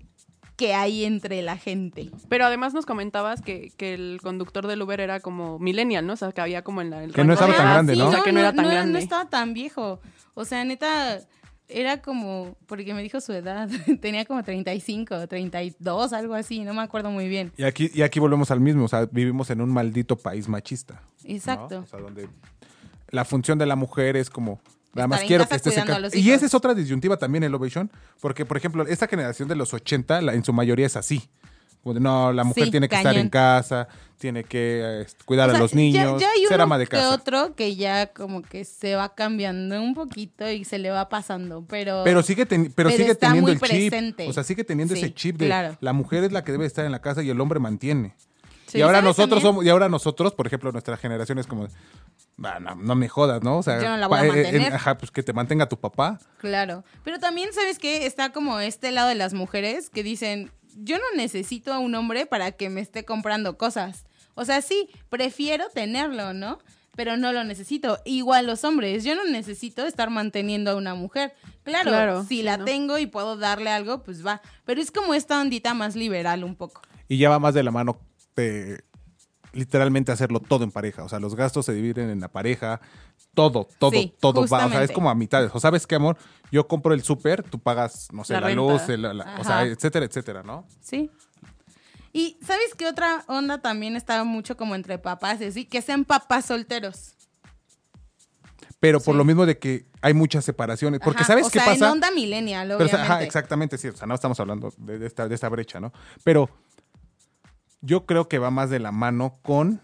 [0.57, 2.11] que hay entre la gente.
[2.29, 6.15] Pero además nos comentabas que, que el conductor del Uber era como millennial, ¿no?
[6.15, 7.05] O sea, que había como en la...
[7.05, 8.09] el Que no estaba tan grande, ¿no?
[8.09, 8.99] O sea, que no, era tan no grande.
[9.01, 10.01] estaba tan viejo.
[10.35, 11.21] O sea, neta,
[11.73, 13.69] era como, porque me dijo su edad,
[14.01, 17.53] tenía como 35, 32, algo así, no me acuerdo muy bien.
[17.57, 21.03] Y aquí, y aquí volvemos al mismo, o sea, vivimos en un maldito país machista.
[21.25, 21.35] ¿no?
[21.35, 21.81] Exacto.
[21.81, 22.29] O sea, donde
[23.11, 24.61] la función de la mujer es como,
[24.95, 26.17] nada más quiero que estés en cuidando a casa.
[26.17, 29.57] los Y esa es otra disyuntiva también en Ovation, porque, por ejemplo, esta generación de
[29.57, 31.23] los 80, la- en su mayoría es así.
[31.85, 35.59] No, la mujer Sí, tiene que estar en casa, tiene que eh, cuidar O sea,
[35.59, 37.11] a los niños, Ya, ya hay ser uno ama de que casa.
[37.11, 41.65] otro que ya como que se va cambiando un poquito y se le va pasando,
[41.69, 42.03] pero...
[42.05, 43.93] Pero sigue, pero pero sigue teniendo el chip.
[44.29, 45.77] O sea, sigue teniendo Sí, ese chip de claro.
[45.81, 48.15] la mujer es la que debe estar en la casa y el hombre mantiene.
[48.69, 49.53] Sí, y ahora ¿sabes nosotros también?
[49.55, 51.67] somos, y ahora nosotros, por ejemplo, nuestra generación es como,
[52.43, 53.59] "Ah, no, no me jodas, ¿no?
[53.59, 54.73] O sea, Yo no la voy a pa- eh, mantener.
[54.73, 56.19] ajá, pues que te mantenga tu papá.
[56.39, 56.83] Claro.
[57.05, 58.07] Pero también, ¿sabes qué?
[58.07, 62.27] Está como este lado de las mujeres que dicen, yo no necesito a un hombre
[62.27, 64.05] para que me esté comprando cosas.
[64.35, 66.59] O sea, sí, prefiero tenerlo, ¿no?
[66.95, 67.99] Pero no lo necesito.
[68.05, 71.35] Igual los hombres, yo no necesito estar manteniendo a una mujer.
[71.65, 72.65] Claro, Claro, si sí, la ¿no?
[72.65, 74.43] tengo y puedo darle algo, pues va.
[74.65, 76.83] Pero es como esta ondita más liberal un poco.
[77.09, 77.99] Y ya va más de la mano
[78.37, 78.83] de
[79.53, 81.05] literalmente hacerlo todo en pareja.
[81.05, 82.81] O sea, los gastos se dividen en la pareja,
[83.35, 84.67] todo, todo, Sí, todo va.
[84.67, 85.51] O sea, es como a mitades.
[85.55, 86.17] O sabes qué, amor,
[86.51, 90.05] yo compro el súper, tú pagas, no sé, La luz, el- la- o sea, etcétera,
[90.07, 90.67] etcétera, ¿no?
[90.81, 91.11] Sí.
[92.13, 95.41] Y ¿sabes qué otra onda también está mucho como entre papás?
[95.41, 97.15] y así, que sean papás solteros.
[98.81, 99.19] Pero por Sí.
[99.19, 101.01] lo mismo de que hay muchas separaciones.
[101.03, 101.87] Porque Ajá, ¿sabes o qué sea, pasa?
[101.87, 103.01] en onda millennial, Pero, obviamente.
[103.13, 103.89] ajá, exactamente, sí.
[103.89, 105.93] O sea, no estamos hablando de, de esta, de esta brecha, ¿no?
[106.25, 106.51] Pero
[107.83, 109.81] yo creo que va más de la mano con.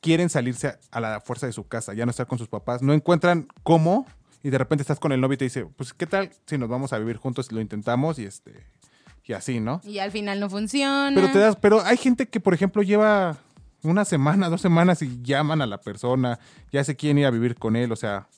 [0.00, 2.82] Quieren salirse a, la fuerza de su casa, ya no estar con sus papás.
[2.82, 4.06] No encuentran cómo
[4.42, 6.68] y de repente estás con el novio y te dice, pues, ¿qué tal si nos
[6.68, 8.52] vamos a vivir juntos y lo intentamos y este.
[9.24, 9.80] Y así, ¿no?
[9.82, 11.12] Y al final no funciona.
[11.14, 13.38] Pero te das, pero hay gente que, por ejemplo, lleva
[13.82, 16.38] una semana, dos semanas y llaman a la persona,
[16.70, 18.28] ya se quieren ir a vivir con él, o sea,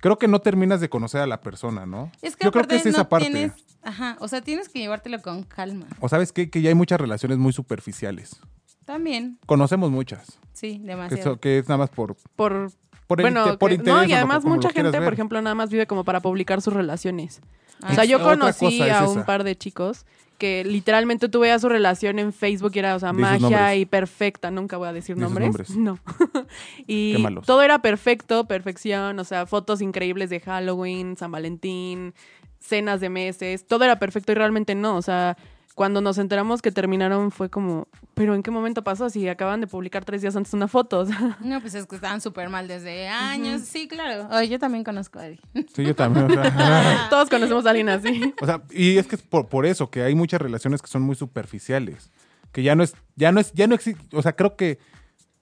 [0.00, 2.10] creo que no terminas de conocer a la persona, ¿no?
[2.22, 3.30] Es que Yo creo que es esa no parte.
[3.30, 5.86] tienes, ajá, o sea, tienes que llevártelo con calma.
[6.00, 6.50] O sabes qué?
[6.50, 8.40] que ya hay muchas relaciones muy superficiales.
[8.84, 11.22] También, Conocemos muchas, sí, que, demasiado.
[11.34, 12.72] so- que es nada más por Por,
[13.08, 15.86] bueno, inte- por que- interés no, y además mucha gente, por ejemplo, nada más vive
[15.86, 17.40] como para publicar sus relaciones.
[17.82, 19.26] Ah, o sea, yo conocí a un esa.
[19.26, 20.04] par de chicos
[20.38, 23.84] que literalmente tú veías su relación en Facebook y era, o sea, Di magia y
[23.84, 24.50] perfecta.
[24.50, 25.46] Nunca voy a decir Di nombres.
[25.46, 25.70] nombres.
[25.76, 25.98] No.
[26.86, 27.46] y Qué malos.
[27.46, 32.14] todo era perfecto, perfección, o sea, fotos increíbles de Halloween, San Valentín,
[32.60, 35.36] cenas de meses, todo era perfecto y realmente no, o sea,
[35.74, 39.08] cuando nos enteramos que terminaron fue como, pero ¿en qué momento pasó?
[39.08, 41.94] Si acaban de publicar tres días antes una foto, o sea, No, pues es que
[41.94, 43.62] estaban súper mal desde años.
[43.62, 44.28] Sí, claro.
[44.30, 45.40] Ay, yo también conozco a Ari.
[45.74, 46.26] Sí, yo también.
[46.26, 48.34] o sea, todos conocemos a alguien así.
[48.42, 51.00] O sea, y es que es por, por eso, que hay muchas relaciones que son
[51.00, 52.10] muy superficiales.
[52.52, 54.04] Que ya no es, ya no es, ya no existe.
[54.14, 54.78] O sea, creo que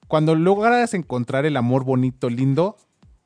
[0.07, 2.77] cuando logras encontrar el amor bonito, lindo,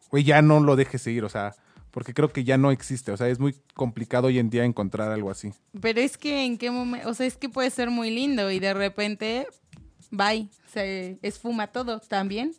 [0.09, 1.25] güey, ya no lo dejes seguir.
[1.25, 1.53] O sea,
[1.93, 3.11] porque creo que ya no existe.
[3.11, 5.53] O sea, es muy complicado hoy en día encontrar algo así.
[5.79, 8.59] Pero es que en qué momento, o sea, es que puede ser muy lindo y
[8.59, 9.47] de repente,
[10.09, 12.53] bye, se esfuma todo también.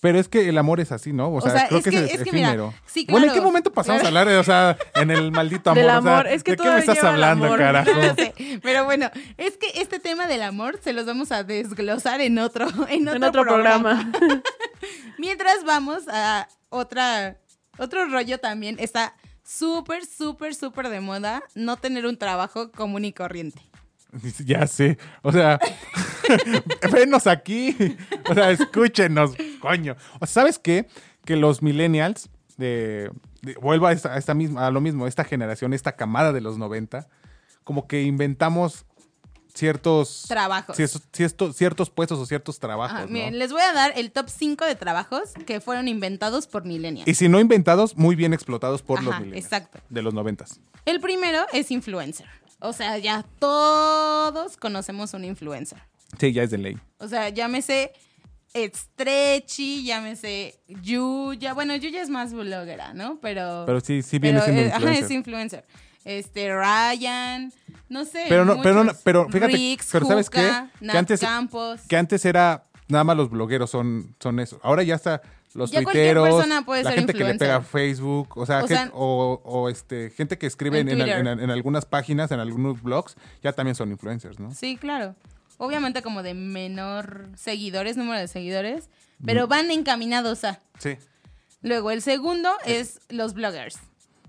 [0.00, 1.30] Pero es que el amor es así, ¿no?
[1.30, 2.72] O sea, sea, creo es que, que- es, es que mira, efímero.
[2.86, 4.16] sí, Bueno, ¿en claro, qué momento pasamos claro.
[4.16, 5.84] a hablar, de, o sea, en el maldito amor?
[5.84, 7.58] Del O sea, amor, es que ¿De qué me estás hablando, amor.
[7.58, 7.90] carajo?
[8.16, 8.32] Sé.
[8.62, 12.66] Pero bueno, es que este tema del amor se los vamos a desglosar en otro,
[12.88, 14.10] en otro, en otro programa.
[15.18, 17.36] Mientras vamos a otra,
[17.80, 18.76] otro rollo también.
[18.78, 23.60] Está súper, súper, súper de moda no tener un trabajo común y corriente.
[24.44, 24.98] Ya sé.
[25.22, 25.60] O sea,
[26.92, 27.76] venos aquí.
[28.28, 29.32] O sea, escúchenos.
[29.60, 29.96] Coño.
[30.20, 30.86] O sea, ¿sabes qué?
[31.24, 33.10] Que los millennials, de,
[33.42, 36.40] de- vuelvo a, esta, a esta misma, a lo mismo, esta generación, esta camada de
[36.40, 37.06] los 90,
[37.64, 38.84] como que inventamos
[39.54, 40.76] ciertos Trabajos.
[40.76, 42.96] Ciertos, ciertos, ciertos puestos o ciertos trabajos.
[42.96, 43.12] Ajá, ¿no?
[43.12, 47.08] miren, les voy a dar el top 5 de trabajos que fueron inventados por millennials.
[47.08, 49.44] Y si no inventados, muy bien explotados por los millennials.
[49.44, 49.78] exacto.
[49.88, 50.60] De los noventas.
[50.84, 52.26] El primero es influencer.
[52.60, 55.82] O sea, ya todos conocemos un influencer.
[56.18, 56.78] Sí, ya es de ley.
[56.98, 57.92] O sea, llámese
[58.54, 61.54] Stretchy, llámese Yuya.
[61.54, 63.18] Bueno, Yuya es más bloguera, ¿no?
[63.20, 63.64] Pero.
[63.66, 65.04] Pero sí, sí viene siendo eh, ajá, influencer.
[65.04, 65.64] es influencer.
[66.04, 67.52] Este, Ryan.
[67.88, 68.26] No sé.
[68.28, 70.48] Pero no, pero no, pero fíjate, pero ¿sabes qué?
[70.80, 71.80] Que antes, Campos.
[71.88, 74.60] que antes era nada más los blogueros son, son eso.
[74.62, 75.22] Ahora ya está
[75.54, 78.46] los Ya cualquier tuiteros, persona puede la ser gente que le pega a Facebook, o
[78.46, 81.26] sea, O o, o, este, gente que escribe en en, en- Twitter.
[81.26, 84.54] en- en algunas páginas, en algunos blogs, ya también son influencers, ¿no?
[84.54, 85.16] Sí, claro.
[85.58, 88.88] Obviamente como de menor seguidores, número de seguidores,
[89.26, 90.60] pero van encaminados a.
[90.78, 90.96] Sí.
[91.62, 93.78] Luego, el segundo es los bloggers.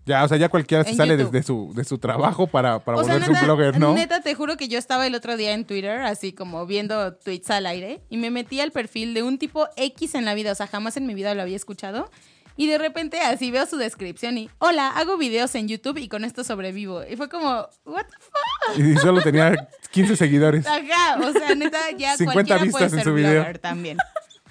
[0.05, 2.97] Ya, o sea, ya cualquiera se En sale desde su, de su trabajo para, para
[2.97, 3.93] o sea, volverse neta, un blogger, ¿no?
[3.93, 7.51] neta, te juro que yo estaba el otro día en Twitter, así como viendo tweets
[7.51, 10.55] al aire, y me metí al perfil de un tipo X en la vida, o
[10.55, 12.09] sea, jamás en mi vida lo había escuchado.
[12.57, 16.25] Y de repente así veo su descripción y, hola, hago videos en YouTube y con
[16.25, 17.01] esto sobrevivo.
[17.09, 18.77] Y fue como, what the fuck?
[18.77, 19.55] Y solo tenía
[19.91, 20.67] 15 seguidores.
[20.67, 23.45] Ajá, o sea, neta, ya 50 cualquiera puede vistas en su video.
[23.59, 23.97] también.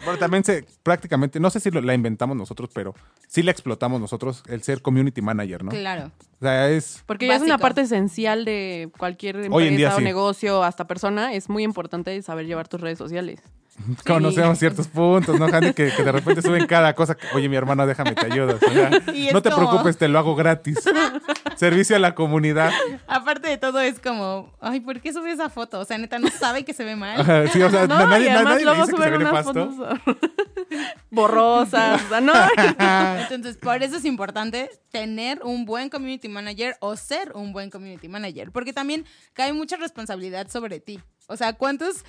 [0.05, 2.95] Bueno, también se, prácticamente, no sé si lo- la inventamos nosotros, pero
[3.29, 5.71] sí la explotamos nosotros, el ser community manager, ¿no?
[5.71, 6.11] Claro.
[6.41, 7.03] O sea, es...
[7.07, 10.05] Porque ya es una parte esencial de cualquier empresa Hoy en día o sí.
[10.05, 11.35] negocio, hasta persona.
[11.35, 13.43] Es muy importante saber llevar tus redes sociales.
[14.07, 15.73] Conocemos ciertos puntos, ¿no, Hanny?
[15.73, 17.15] Que, que de repente suben cada cosa.
[17.17, 18.57] que, Oye, mi hermano, déjame, te ayudo.
[18.57, 18.91] O sea,
[19.33, 20.79] no te como- preocupes, te lo hago gratis.
[21.57, 22.73] Servicio a la comunidad.
[23.07, 25.81] Aparte de todo es como, ay, ¿por qué sube esa foto?
[25.81, 27.49] O sea, neta, no sabe que se ve mal.
[27.53, 29.71] Sí, o sea, No, nadie, nadie le dice que se ve nefasto.
[31.11, 32.03] borrosas.
[32.05, 32.33] O sea, no.
[33.23, 38.09] Entonces, por eso es importante tener un buen community manager o ser un buen community
[38.09, 41.01] manager, porque también cae mucha responsabilidad sobre ti.
[41.27, 42.05] O sea, ¿cuántos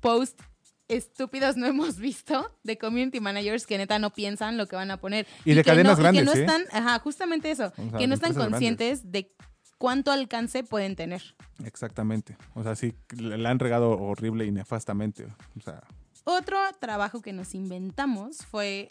[0.00, 0.42] posts
[0.88, 4.98] estúpidos no hemos visto de community managers que neta no piensan lo que van a
[4.98, 5.26] poner?
[5.44, 6.40] Y de que cadenas no, grandes, Y que no ¿sí?
[6.40, 9.32] están, ajá, justamente eso, O sea, que no están conscientes de
[9.78, 11.22] cuánto alcance pueden tener.
[11.64, 12.36] Exactamente.
[12.54, 15.26] O sea, sí, la han regado horrible y nefastamente.
[15.56, 15.82] O sea,
[16.24, 18.88] Otro trabajo que nos inventamos fue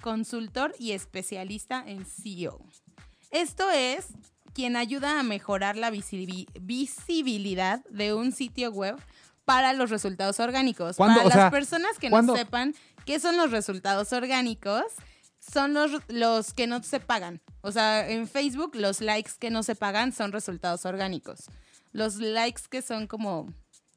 [0.00, 2.58] consultor y especialista en SEO.
[3.30, 4.08] Esto es
[4.52, 8.96] quien ayuda a mejorar la visibi- visibilidad de un sitio web
[9.44, 10.96] para los resultados orgánicos.
[10.96, 12.32] Para O las sea, personas que ¿cuándo?
[12.32, 12.74] no sepan
[13.04, 14.84] qué son los resultados orgánicos,
[15.40, 17.40] son los, los que no se pagan.
[17.60, 21.46] O sea, en Facebook los likes que no se pagan son resultados orgánicos.
[21.92, 23.52] Los likes que son como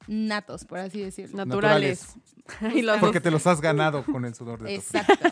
[0.07, 1.37] natos, por así decirlo.
[1.45, 2.07] Naturales.
[2.75, 5.29] y los porque te los has ganado con el sudor de tu Exacto.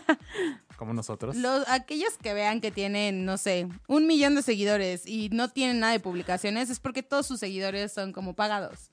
[0.76, 1.36] como nosotros.
[1.36, 5.80] Los, aquellos que vean que tienen, no sé, un millón de seguidores y no tienen
[5.80, 8.90] nada de publicaciones es porque todos sus seguidores son como pagados.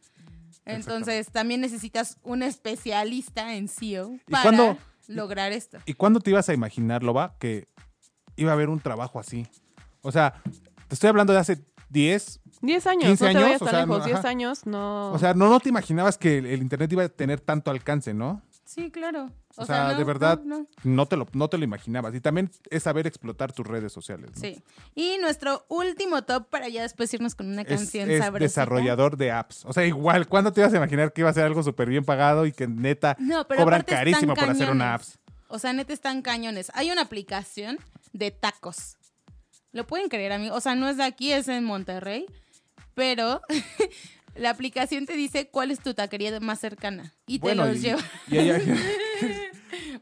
[0.66, 5.80] Entonces también necesitas un especialista en SEO ¿Y para lograr esto.
[5.86, 7.68] ¿Y cuándo te ibas a imaginar, Loba, que
[8.36, 9.48] iba a haber un trabajo así?
[10.02, 10.42] O sea,
[10.88, 13.74] te estoy hablando de hace 10, 10 años, 15 no te años, vayas o tan
[13.74, 14.00] sea, lejos.
[14.00, 14.30] no, 10 ajá.
[14.30, 15.12] años, no.
[15.12, 18.14] O sea, no, no te imaginabas que el, el internet iba a tener tanto alcance,
[18.14, 18.42] ¿no?
[18.74, 19.30] Sí, claro.
[19.58, 20.68] O, sea, no, de verdad, no, no.
[20.86, 21.06] no.
[21.06, 22.16] te lo, no te lo imaginabas.
[22.16, 24.32] Y también es saber explotar tus redes sociales.
[24.40, 24.64] Sí.
[24.96, 29.66] Y nuestro último top para ya después irnos con una canción es desarrollador de apps.
[29.66, 32.06] O sea, igual, ¿cuándo te ibas a imaginar que iba a ser algo súper bien
[32.06, 33.18] pagado y que neta
[33.58, 35.20] cobran carísimo por hacer una apps?
[35.50, 36.72] O sea, neta están cañones.
[36.74, 37.78] Hay una aplicación
[38.14, 38.96] de tacos.
[39.74, 40.56] ¿Lo pueden creer, amigo?
[40.56, 42.26] O sea, no es de aquí, es en Monterrey.
[42.94, 43.42] Pero
[44.36, 47.14] la aplicación te dice cuál es tu taquería más cercana.
[47.28, 48.02] Y te los y- lleva.
[48.28, 48.38] y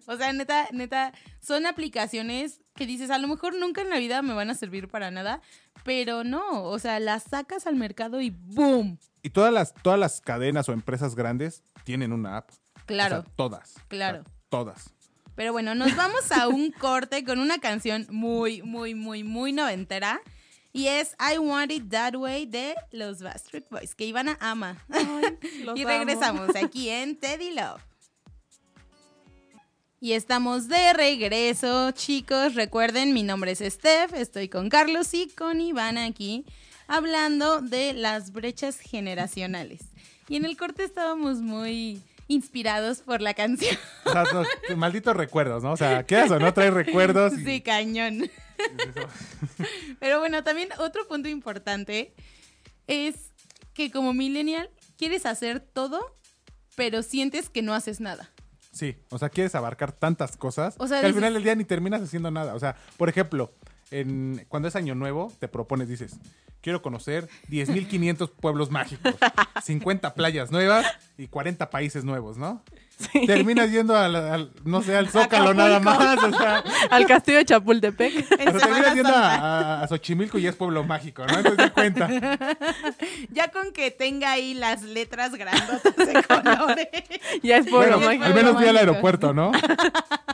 [0.07, 4.21] O sea, neta, neta, son aplicaciones que dices, a lo mejor nunca en la vida
[4.21, 5.41] me van a servir para nada.
[5.83, 8.97] Pero no, o sea, las sacas al mercado y ¡boom!
[9.21, 12.49] y todas las, todas las cadenas o empresas grandes tienen una app.
[12.85, 13.19] Claro.
[13.19, 13.75] O sea, todas.
[13.87, 14.21] Claro.
[14.21, 14.93] O sea, todas.
[15.35, 20.19] Pero bueno, nos vamos a un corte con una canción muy, muy, muy, muy noventera.
[20.71, 24.83] Y es I Want It That Way de los Backstreet Boys, que Ivana ama.
[25.63, 25.89] los y amo.
[25.89, 27.81] regresamos aquí en Teddy Love.
[30.01, 32.55] Y estamos de regreso, chicos.
[32.55, 36.45] Recuerden, mi nombre es Steph, estoy con Carlos y con Ivana aquí,
[36.87, 39.81] hablando de las brechas generacionales.
[40.29, 43.75] Y en el corte estábamos muy inspirados por la canción.
[44.05, 44.25] O sea,
[44.77, 45.73] malditos recuerdos, ¿no?
[45.73, 46.39] O sea, ¿qué haces?
[46.39, 47.33] ¿No traes recuerdos?
[47.37, 48.29] y- Sí, cañón.
[49.99, 52.13] Pero bueno, también otro punto importante
[52.87, 53.31] es
[53.73, 56.15] que como millennial quieres hacer todo,
[56.75, 58.29] pero sientes que no haces nada.
[58.71, 61.55] Sí, o sea, quieres abarcar tantas cosas O sea, que al dices- final del día
[61.55, 62.53] ni terminas haciendo nada.
[62.55, 63.51] O sea, por ejemplo,
[63.91, 66.17] en, cuando es año nuevo, te propones, dices,
[66.61, 69.15] quiero conocer 10.500 pueblos mágicos,
[69.63, 70.85] 50 playas nuevas
[71.17, 72.61] y 40 países nuevos, ¿no?
[73.13, 73.25] Sí.
[73.25, 77.45] Terminas yendo al, al- no sé, al Zócalo nada más, o sea, Al castillo de
[77.45, 78.27] Chapultepec.
[78.37, 81.37] Pero terminas yendo a, a, a Xochimilco y es pueblo mágico, ¿no?
[81.37, 82.09] Entonces te cuenta.
[83.31, 86.87] Ya con que tenga ahí las letras grandotas de colores.
[87.41, 88.25] ya es pueblo Bueno, mágico.
[88.25, 89.51] al menos vi al aeropuerto, ¿no?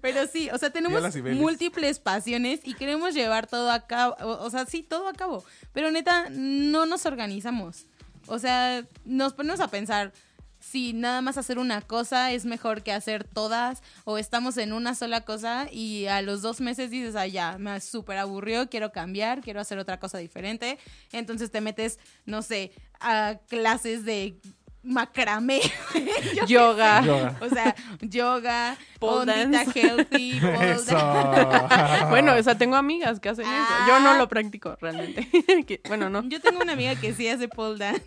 [0.00, 1.02] Pero sí, o sea, tenemos
[1.34, 5.44] múltiples pasiones y queremos llevar todo a cabo, o, o sea, sí, todo a cabo,
[5.72, 7.86] pero neta, no nos organizamos.
[8.26, 10.12] O sea, nos ponemos a pensar
[10.58, 14.94] si nada más hacer una cosa es mejor que hacer todas, o estamos en una
[14.94, 19.42] sola cosa y a los dos meses dices, ah, ya, me súper aburrió, quiero cambiar,
[19.42, 20.78] quiero hacer otra cosa diferente.
[21.12, 24.40] Entonces te metes, no sé, a clases de
[24.86, 25.60] macramé.
[26.46, 27.02] Yoga.
[27.02, 27.36] Yoga.
[27.40, 29.80] o sea, yoga, Pole ondita dance.
[29.80, 30.92] healthy, pole Eso.
[30.96, 32.06] dance.
[32.10, 33.74] Bueno, o sea, tengo amigas que hacen eso.
[33.88, 35.28] Yo no lo practico realmente.
[35.66, 36.22] Que- bueno, no.
[36.28, 38.04] Yo tengo una amiga que sí hace pole dance.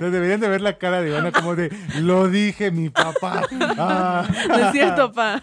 [0.00, 3.46] Deberían de ver la cara de Ivana como de, lo dije mi papá.
[3.78, 5.42] Ah, No es cierto, pa.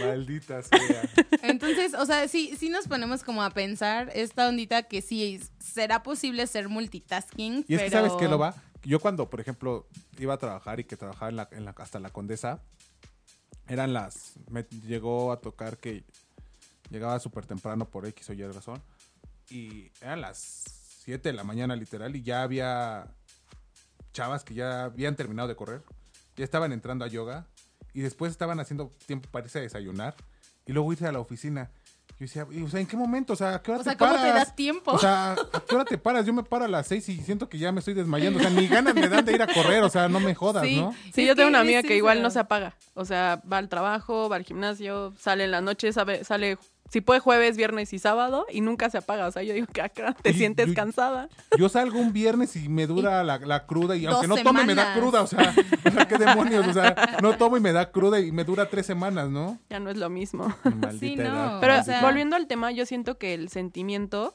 [0.00, 1.02] maldita sea.
[1.42, 6.02] Entonces, o sea, sí, sí nos ponemos como a pensar esta ondita que sí será
[6.02, 7.64] posible ser multitasking.
[7.68, 8.54] Y es que sabes que lo va.
[8.84, 12.62] Yo cuando, por ejemplo, iba a trabajar y que trabajaba en la, hasta la Condesa,
[13.66, 14.34] eran las.
[14.50, 16.04] Me llegó a tocar que
[16.90, 18.82] llegaba súper temprano por X o Y razón.
[19.48, 20.38] Y eran las
[21.04, 23.14] 7 de la mañana, literal, y ya había
[24.12, 25.82] chavas que ya habían terminado de correr,
[26.36, 27.46] ya estaban entrando a yoga,
[27.92, 30.14] y después estaban haciendo tiempo para irse a desayunar,
[30.66, 31.70] y luego irse a la oficina.
[32.18, 33.32] Yo decía, o sea, ¿en qué momento?
[33.32, 34.26] O sea, ¿a qué hora O sea, te ¿cómo paras?
[34.32, 34.92] te das tiempo?
[34.92, 36.24] O sea, ¿a qué hora te paras?
[36.24, 38.38] Yo me paro a las 6 y siento que ya me estoy desmayando.
[38.38, 39.82] O sea, ni ganas me dan de ir a correr.
[39.82, 40.76] O sea, no me jodas, Sí.
[40.76, 40.94] ¿no?
[41.12, 42.76] Sí, yo tengo una amiga que igual no se apaga.
[42.94, 46.56] O sea, va al trabajo, va al gimnasio, sale en la noche, sabe, sale,
[46.90, 49.26] si puede jueves, viernes y sábado y nunca se apaga.
[49.26, 51.28] O sea, yo digo que acá te sientes yo- cansada.
[51.58, 53.96] Yo salgo un viernes y me dura la, la cruda.
[53.96, 55.22] Y aunque no tome, me da cruda.
[55.22, 55.54] O sea,
[55.86, 56.66] o sea, qué demonios.
[56.68, 59.58] O sea, no tomo y me da cruda y me dura tres semanas, ¿no?
[59.70, 60.54] Ya no es lo mismo.
[60.64, 61.22] Maldita Sí, no.
[61.24, 61.60] edad.
[61.60, 64.34] Pero O sea- volviendo al tema, yo siento que el sentimiento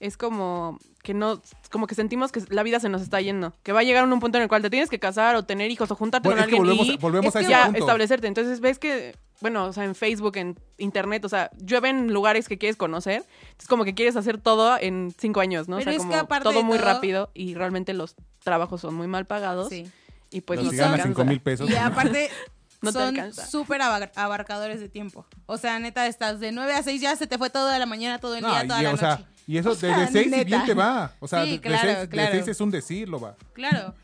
[0.00, 3.72] es como que no, como que sentimos que la vida se nos está yendo, que
[3.72, 5.90] va a llegar un punto en el cual te tienes que casar o tener hijos
[5.90, 7.78] o juntarte Bueno, con es que alguien volvemos, y volvemos a ese ya punto.
[7.80, 8.26] establecerte.
[8.26, 12.58] Entonces ves que, bueno, o sea, en Facebook, en internet, o sea, llueven lugares que
[12.58, 13.24] quieres conocer,
[13.58, 15.78] es como que quieres hacer todo en cinco años, ¿no?
[15.78, 19.06] Pero o es que aparte todo muy todo- rápido y realmente los trabajos son muy
[19.06, 19.90] mal pagados Sí.
[20.30, 21.02] y pues Pero no ganas.
[21.06, 21.70] 5 mil pesos.
[21.70, 22.28] Y aparte,
[22.80, 25.26] No son súper abar- abarcadores de tiempo.
[25.46, 28.20] O sea, neta, estás de 9 a 6 ya se te fue toda la mañana,
[28.20, 29.00] todo el No, día, y, toda la o noche.
[29.04, 31.12] sea, y eso O sea, desde 6 y bien te va.
[31.18, 32.38] O sea, Sí, de, claro, 6 claro.
[32.46, 33.34] es un decirlo, va.
[33.54, 33.94] Claro,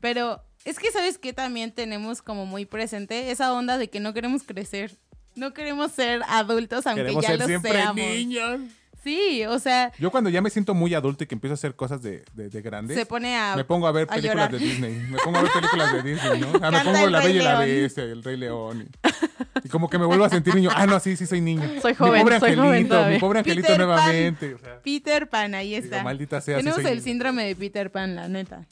[0.00, 4.12] pero es que sabes que también tenemos como muy presente esa onda de que no
[4.12, 4.96] queremos crecer.
[5.36, 7.96] No queremos ser adultos aunque Queremos ya ser lo siempre seamos.
[7.96, 8.60] niños.
[9.02, 11.74] Sí, o sea, Yo cuando ya me siento muy adulto y que empiezo a hacer
[11.74, 14.50] cosas de, de, de grandes, se pone a me pongo a ver a películas llorar.
[14.52, 14.92] de Disney.
[15.08, 16.58] Me pongo a ver películas de Disney, ¿no?
[16.58, 17.58] Sea, me pongo La Bella y la.
[17.60, 18.88] Bestia, El Rey León.
[19.62, 20.70] Y, y como que me vuelvo a sentir niño.
[20.74, 21.62] Ah, no, sí, sí soy niño.
[21.80, 23.86] Soy Mi joven, pobre soy joven angelito, mi pobre angelito Peter Pan.
[23.88, 24.54] nuevamente.
[24.54, 26.02] O sea, Peter Pan, ahí Digo, está.
[26.02, 27.00] maldita sea, Tenemos el niño.
[27.02, 28.66] síndrome de Peter Pan, la neta.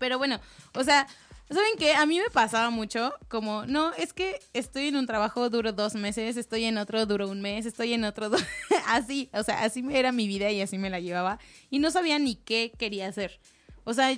[0.00, 0.40] Pero bueno,
[0.74, 1.06] o sea,
[1.48, 1.94] ¿saben qué?
[1.94, 5.94] A mí me pasaba mucho como, no, es que estoy en un trabajo duro dos
[5.94, 8.30] meses, estoy en otro duro un mes, estoy en otro
[8.86, 11.38] así, o sea, así era mi vida y así me la llevaba
[11.70, 13.38] y no sabía ni qué quería hacer.
[13.84, 14.16] O sea,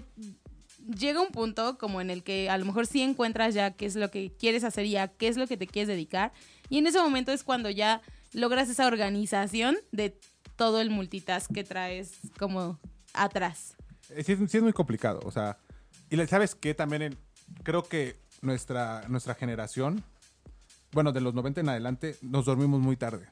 [0.87, 3.97] llega un punto como en el que a lo mejor sí encuentras ya qué es
[3.97, 6.33] lo que quieres hacer y a qué es lo que te quieres dedicar
[6.71, 8.01] y en ese momento es cuando ya
[8.33, 10.19] logras esa organización de
[10.57, 12.79] todo el multitask que traes como
[13.15, 13.77] atrás.
[14.11, 15.21] eh, sí, es, sí es muy complicado.
[15.25, 15.59] O sea,
[16.11, 17.19] y sabes que también en-
[17.63, 20.05] creo que nuestra, nuestra generación,
[20.93, 23.27] bueno, de los 90 en adelante, nos dormimos muy tarde.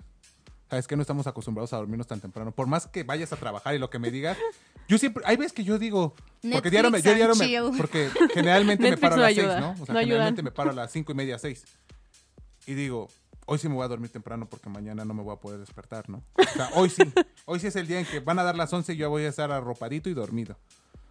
[0.68, 2.50] Sabes que no estamos acostumbrados a dormirnos tan temprano.
[2.50, 4.36] Por más que vayas a trabajar y lo que me digas,
[4.88, 6.14] yo siempre, hay veces que yo digo,
[6.52, 9.82] porque diario me, yo diario me- porque generalmente me paro a las ayuda, 6, ¿no?
[9.82, 10.04] O sea, no ayudan.
[10.08, 11.64] generalmente me paro a las cinco y media, 6.
[12.66, 13.08] Y digo,
[13.46, 16.08] hoy sí me voy a dormir temprano porque mañana no me voy a poder despertar,
[16.10, 16.24] ¿no?
[16.34, 17.02] O sea, hoy sí.
[17.44, 19.22] Hoy sí es el día en que van a dar las 11 y yo voy
[19.22, 20.58] a estar arropadito y dormido.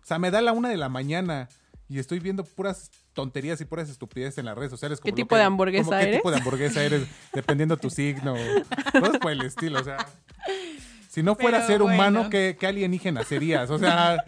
[0.06, 1.50] O sea, me da la una de la mañana
[1.90, 5.00] y estoy viendo puras tonterías y puras estupideces en las redes sociales.
[5.00, 6.16] como ¿Qué tipo que- de hamburguesa como ¿Qué eres?
[6.18, 7.08] tipo de hamburguesa eres?
[7.34, 8.36] Dependiendo tu signo.
[8.94, 9.98] Cosas por el estilo, o sea.
[11.10, 12.30] Si no fuera Pero ser humano.
[12.30, 13.70] ¿qué, qué alienígena serías?
[13.72, 14.24] O sea,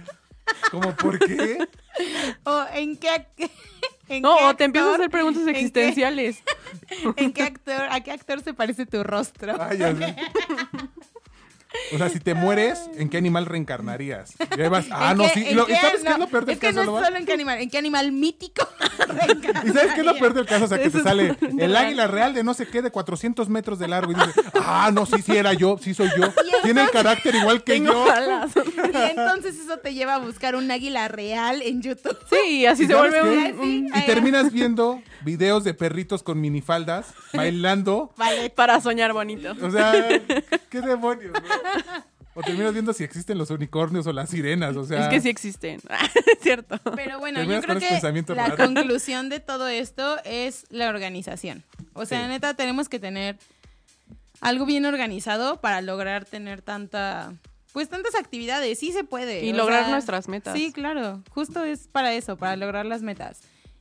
[0.71, 1.59] ¿como por qué?
[2.43, 3.27] ¿O en qué,
[4.09, 6.41] en No, qué o te empiezo a hacer preguntas en qué- existenciales.
[7.17, 9.55] ¿En qué actor, a qué actor se parece tu rostro?
[9.61, 10.15] Ay, ya sé.
[11.93, 14.35] O sea, si te mueres, ¿en qué animal reencarnarías?
[14.57, 15.45] Y ahí vas, ah, ¿En no, qué- sí.
[15.49, 16.99] Y, lo- y qué- sabes qué es no, lo peor del Es que caso, no
[16.99, 18.67] es solo en qué animal, en qué animal mítico.
[19.65, 20.65] ¿Y sabes qué es lo peor del caso?
[20.65, 21.75] O sea, que te sale el real.
[21.77, 24.11] águila real de no sé qué, de 400 metros de largo.
[24.11, 26.27] Y dices, ah, no, sí, sí era yo, sí soy yo.
[26.63, 28.07] Tiene el carácter igual que Tengo yo.
[28.97, 32.17] Y entonces eso te lleva a buscar un águila real en YouTube.
[32.29, 37.07] Sí, así ¿Y se vuelve un, un- Y terminas viendo videos de perritos con minifaldas
[37.33, 38.13] bailando.
[38.17, 38.49] Vale.
[38.49, 39.53] para soñar bonito.
[39.61, 39.91] O sea,
[40.69, 41.39] qué demonios, ¿no?
[42.33, 45.05] O terminas viendo si existen los unicornios o las sirenas, o sea.
[45.05, 45.79] es que sí existen.
[46.31, 46.79] es cierto.
[46.95, 47.99] Pero bueno, yo creo que
[48.35, 48.57] la raro.
[48.57, 51.63] conclusión de todo esto es la organización.
[51.93, 52.27] O sea, Sí.
[52.27, 53.37] neta, tenemos que tener
[54.39, 57.33] algo bien organizado para lograr tener tanta,
[57.73, 58.77] pues tantas actividades.
[58.77, 59.43] Sí se puede.
[59.43, 60.55] Y lograr sea, nuestras metas.
[60.55, 61.23] Sí, claro.
[61.31, 63.39] Justo es para eso, para lograr las metas.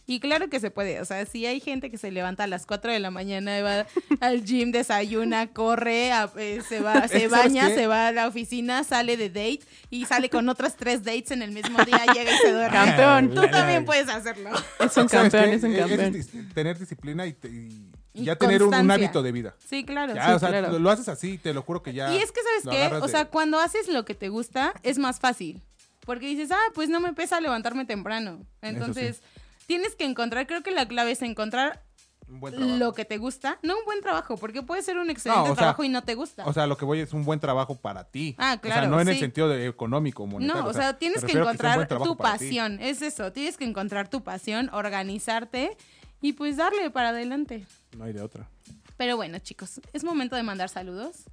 [0.09, 1.01] Y claro que se puede.
[1.01, 3.63] O sea, si hay gente que se levanta a las 4 de la mañana y
[3.63, 3.87] va
[4.21, 8.29] al gym, desayuna, corre, a- eh, se va, se ¿Sabes baña, se va a la
[8.29, 12.33] oficina, sale de date y sale con otras tres dates en el mismo día, llega
[12.33, 12.77] y se duerme.
[12.77, 13.35] Campeón.
[13.35, 14.51] Tú también puedes hacerlo.
[14.79, 16.49] Es un ¿sabes campeón, es un Es- es campeón.
[16.55, 19.55] tener disciplina y, te- y- ya tener un, hábito de vida.
[19.69, 20.15] Sí, claro.
[20.15, 20.33] Ya, sí.
[20.35, 20.71] o sea, claro.
[20.73, 22.15] lo, lo haces así, te lo juro que ya.
[22.15, 22.95] Y es que, ¿sabes qué?
[22.97, 25.61] O de- sea, cuando haces lo que te gusta, es más fácil.
[26.07, 28.47] Porque dices, ah, pues no me pesa levantarme temprano.
[28.63, 29.21] Entonces,
[29.67, 31.83] tienes que encontrar, creo que la clave es encontrar
[32.29, 33.59] lo que te gusta.
[33.62, 36.45] No un buen trabajo, porque puede ser un excelente sea, trabajo y no te gusta.
[36.47, 38.35] O sea, lo que voy es un buen trabajo para ti.
[38.39, 40.62] Ah, O sea, claro, no en el sentido de económico, monetario.
[40.62, 42.79] no, o sea, tienes que encontrar tu pasión.
[42.81, 45.77] Es eso, tienes que encontrar tu pasión, organizarte
[46.21, 47.67] y pues darle para adelante.
[47.97, 48.49] No hay de otra.
[48.97, 51.25] Pero bueno, chicos, es momento de mandar saludos.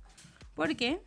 [0.53, 1.01] Porque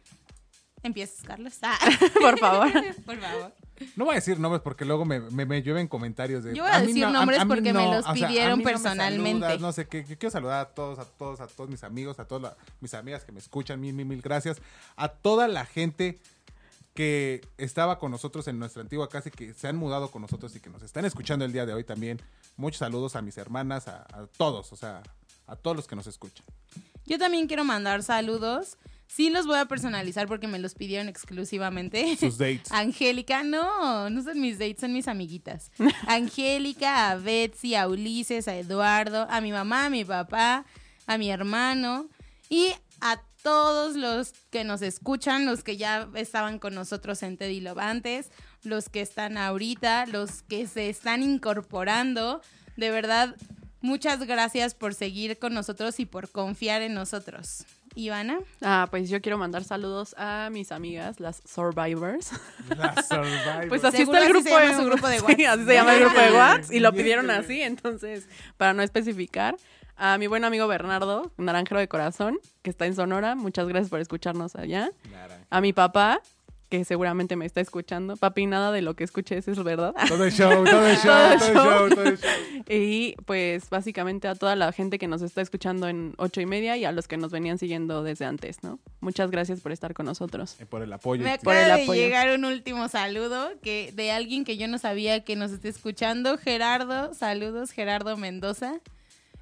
[0.83, 1.59] empiezas, Carlos.
[1.63, 1.79] Ah.
[2.21, 2.73] Por favor.
[3.07, 3.53] Por favor.
[3.97, 6.55] No voy a decir nombres porque luego me, me, me llueven comentarios de.
[6.55, 8.65] Yo voy a mí decir nombres mí porque me los o sea, a pidieron mí
[8.65, 9.41] no personalmente.
[9.41, 10.01] saludas, no sé qué.
[10.05, 12.95] Yo quiero saludar a todos, a todos, a todos mis amigos, a todas la- mis
[12.95, 13.81] amigas que me escuchan.
[13.81, 14.59] Mil, mil, mil gracias.
[14.97, 16.19] A toda la gente
[16.95, 20.55] que estaba con nosotros en nuestra antigua casa y que se han mudado con nosotros
[20.57, 22.21] y que nos están escuchando el día de hoy también.
[22.57, 25.03] Muchos saludos a mis hermanas, a, a todos, o sea,
[25.47, 26.47] a todos los que nos escuchan.
[27.05, 28.79] Yo también quiero mandar saludos.
[29.07, 32.17] Sí los voy a personalizar porque me los pidieron exclusivamente.
[32.17, 32.71] Sus dates.
[32.71, 35.71] Angélica, no, no son mis dates, son mis amiguitas.
[36.07, 40.67] Angélica, a Betsy, a Ulises, a Eduardo, a mi mamá, a mi papá,
[41.07, 42.09] a mi hermano
[42.49, 42.69] y
[43.01, 47.79] a todos los que nos escuchan, los que ya estaban con nosotros en Teddy Love
[47.79, 48.31] antes,
[48.65, 52.43] los que están ahorita, los que se están incorporando.
[52.77, 53.37] De verdad,
[53.81, 57.65] muchas gracias por seguir con nosotros y por confiar en nosotros.
[57.97, 58.39] Ivana.
[58.63, 62.31] Ah, pues yo quiero mandar saludos a mis amigas, las Survivors.
[62.77, 63.69] La Survivor.
[63.69, 65.49] Pues así Seguro está el así se grupo, llama su grupo de Sí, WhatsApp.
[65.55, 69.57] así se llama el grupo de WhatsApp y lo pidieron así, entonces, para no especificar.
[69.99, 73.99] A mi buen amigo Bernardo, naranjero de corazón, que está en Sonora, muchas gracias por
[74.01, 74.91] escucharnos allá.
[75.49, 76.21] A mi papá,
[76.69, 78.17] que seguramente me está escuchando.
[78.17, 79.95] Papi, nada de lo que escuches es verdad.
[80.09, 81.89] Todo el show, todo el show, Todo el todo el show.
[81.91, 82.31] todo el show.
[82.69, 86.77] Y pues básicamente a toda la gente que nos está escuchando en ocho y media
[86.77, 88.81] y a los que nos venían siguiendo desde antes, ¿no?
[89.01, 90.57] Muchas gracias por estar con nosotros.
[90.61, 91.23] Eh, Por el apoyo.
[91.23, 92.01] Me y- acaba Por de apoyo.
[92.01, 96.37] llegar un último saludo que de alguien que yo no sabía que nos esté escuchando,
[96.39, 97.15] Gerardo.
[97.15, 98.81] Saludos, Gerardo Mendoza.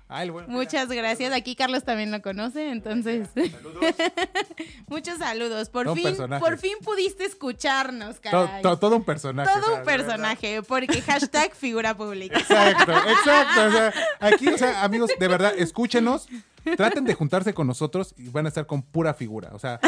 [0.08, 1.32] Ah, el Muchas gracias.
[1.32, 3.28] Aquí Carlos también lo conoce, entonces.
[4.86, 5.70] Muchos saludos.
[5.70, 8.62] Por un fin, por fin pudiste escucharnos, caray.
[8.62, 9.50] to- todo un personaje.
[9.60, 12.38] Todo un personaje, porque hashtag figura pública.
[12.38, 13.64] Exacto, exacto.
[13.66, 16.28] O sea, aquí, o sea, amigos, de verdad, escúchenos.
[16.76, 19.50] Traten de juntarse con nosotros y van a estar con pura figura.
[19.52, 19.80] O sea,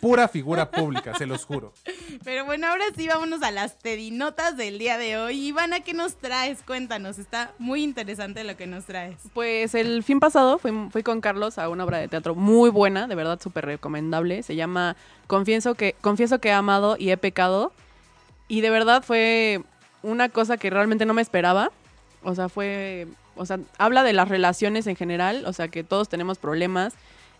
[0.00, 1.72] pura figura pública, se los juro.
[2.24, 5.48] Pero bueno, ahora sí vámonos a las tedinotas del día de hoy.
[5.48, 6.62] Ivana, ¿qué nos traes?
[6.62, 9.16] Cuéntanos, está muy interesante lo que nos traes.
[9.32, 13.06] Pues el fin pasado fui, fui con Carlos a una obra de teatro muy buena,
[13.06, 14.42] de verdad súper recomendable.
[14.42, 17.72] Se llama Confieso que, Confieso que he amado y he pecado.
[18.48, 19.62] Y de verdad fue
[20.02, 21.70] una cosa que realmente no me esperaba.
[22.22, 23.06] O sea, fue.
[23.36, 26.94] O sea, habla de las relaciones en general, o sea, que todos tenemos problemas.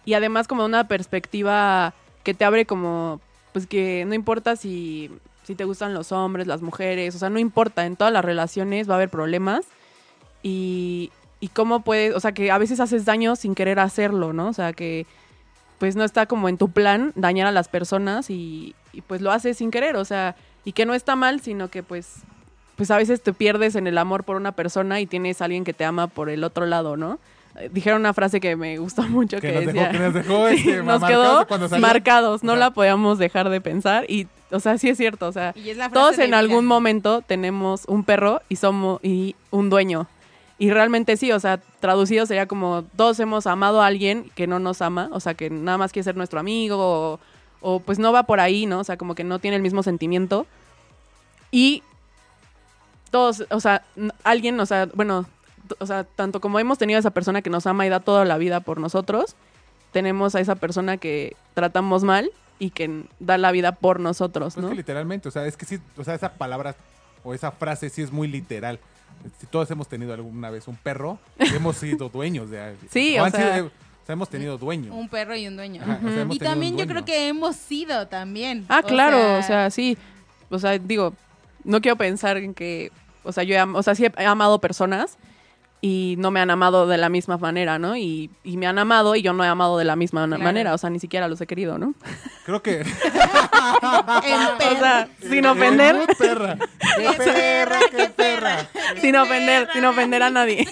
[0.05, 3.21] Y además, como una perspectiva que te abre como.
[3.53, 5.11] Pues que no importa si,
[5.45, 8.89] si te gustan los hombres, las mujeres, o sea, no importa, en todas las relaciones
[8.89, 9.65] va a haber problemas.
[10.43, 14.49] Y, y cómo puedes, o sea, que a veces haces daño sin querer hacerlo, ¿no?
[14.49, 15.07] O sea, que
[15.79, 19.31] pues no está como en tu plan dañar a las personas y, y, pues lo
[19.31, 22.23] haces sin querer, o sea, y que no está mal, sino que pues
[22.77, 25.65] pues a veces te pierdes en el amor por una persona y tienes a alguien
[25.65, 27.19] que te ama por el otro lado, ¿no?
[27.57, 30.15] Eh, Dijeron una frase que me gustó mucho Que que, nos dejó, decía, que nos
[30.15, 31.47] dejó Sí, este, nos quedó
[31.79, 35.29] marcados, no O sea, la podíamos dejar de pensar y, o sea, sí es cierto,
[35.29, 35.55] o sea,
[35.93, 36.39] todos en vida.
[36.39, 40.07] algún momento tenemos un perro y somos y un dueño.
[40.57, 44.61] Y realmente sí, o sea, traducido sería como todos hemos amado a alguien que no
[44.61, 47.21] nos ama, o sea, que nada más quiere ser nuestro amigo o,
[47.61, 48.79] o pues no va por ahí, ¿no?
[48.81, 50.47] O sea, como que no tiene el mismo sentimiento.
[51.51, 51.83] Y
[53.15, 53.85] todos, o sea,
[54.25, 55.25] alguien, o sea, bueno,
[55.79, 58.25] o sea, tanto como hemos tenido a esa persona que nos ama y da toda
[58.25, 59.37] la vida por nosotros,
[59.93, 64.65] tenemos a esa persona que tratamos mal y que da la vida por nosotros, Pues
[64.65, 64.71] ¿no?
[64.71, 66.75] que literalmente, o sea, es que sí, o sea, esa palabra
[67.23, 68.81] o esa frase sí es muy literal.
[69.39, 72.89] Si todos hemos tenido alguna vez un perro, hemos sido dueños de alguien.
[72.91, 74.93] Sí, o han sea- sido- o sea, hemos tenido dueño.
[74.93, 75.83] Un perro y un dueño.
[75.83, 78.67] Ajá, o sea, hemos Y también yo creo que hemos sido también.
[78.69, 79.97] Ah, claro, o sea, sí.
[80.51, 81.15] O sea, digo,
[81.63, 82.91] no quiero pensar en que,
[83.25, 85.19] o sea, yo he, o sea, sí he amado personas
[85.81, 87.95] y no me han amado de la misma manera, ¿no?
[87.97, 90.43] Y, y me han amado y yo no he amado de la misma Claro.
[90.43, 91.95] manera, o sea, ni siquiera los he querido, ¿no?
[92.47, 92.81] Creo que.
[92.81, 92.87] El
[94.73, 96.57] O sea, sin ofender, ¡Qué perra!
[96.97, 97.79] ¡Qué perra!
[97.95, 98.69] ¡Qué perra!
[99.01, 100.67] sin ofender, sin ofender a nadie.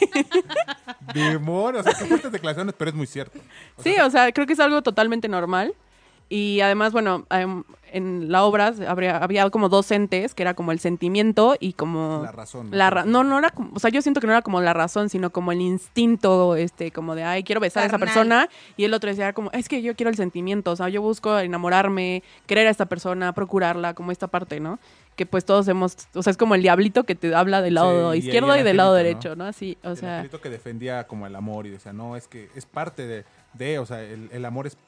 [1.12, 3.38] Demonios, o sea, qué fuertes declaraciones, pero es muy cierto.
[3.76, 5.74] O Sí, o sea, creo que es algo totalmente normal.
[6.34, 7.62] Y además, bueno, em,
[7.92, 12.22] en la obra habría, había como dos entes, que era como el sentimiento y como...
[12.24, 12.68] La razón.
[12.70, 14.72] La ra- no, no era como, o sea, yo siento que no era como la
[14.72, 18.48] razón, sino como el instinto, este, como de, ay, quiero besar a esa persona.
[18.78, 21.38] Y el otro decía como, es que yo quiero el sentimiento, o sea, yo busco
[21.38, 24.78] enamorarme, querer a esta persona, procurarla, como esta parte, ¿no?
[25.16, 28.12] Que pues todos hemos, o sea, es como el diablito que te habla del lado
[28.12, 29.44] Sí, izquierdo el y, del lado derecho, ¿no?
[29.44, 32.48] Así, o el sea, angelito que defendía como el amor y decía, no, es que
[32.56, 34.78] es parte de, de o sea, el, el amor es,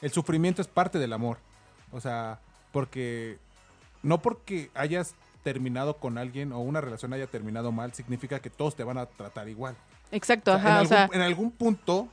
[0.00, 1.38] el sufrimiento es parte del amor.
[1.92, 2.38] O sea,
[2.72, 3.38] porque,
[4.02, 8.76] no porque hayas terminado con alguien o una relación haya terminado mal, significa que todos
[8.76, 9.76] te van a tratar igual.
[10.10, 12.08] exacto, O sea, en, ajá, o algún, sea, en algún punto,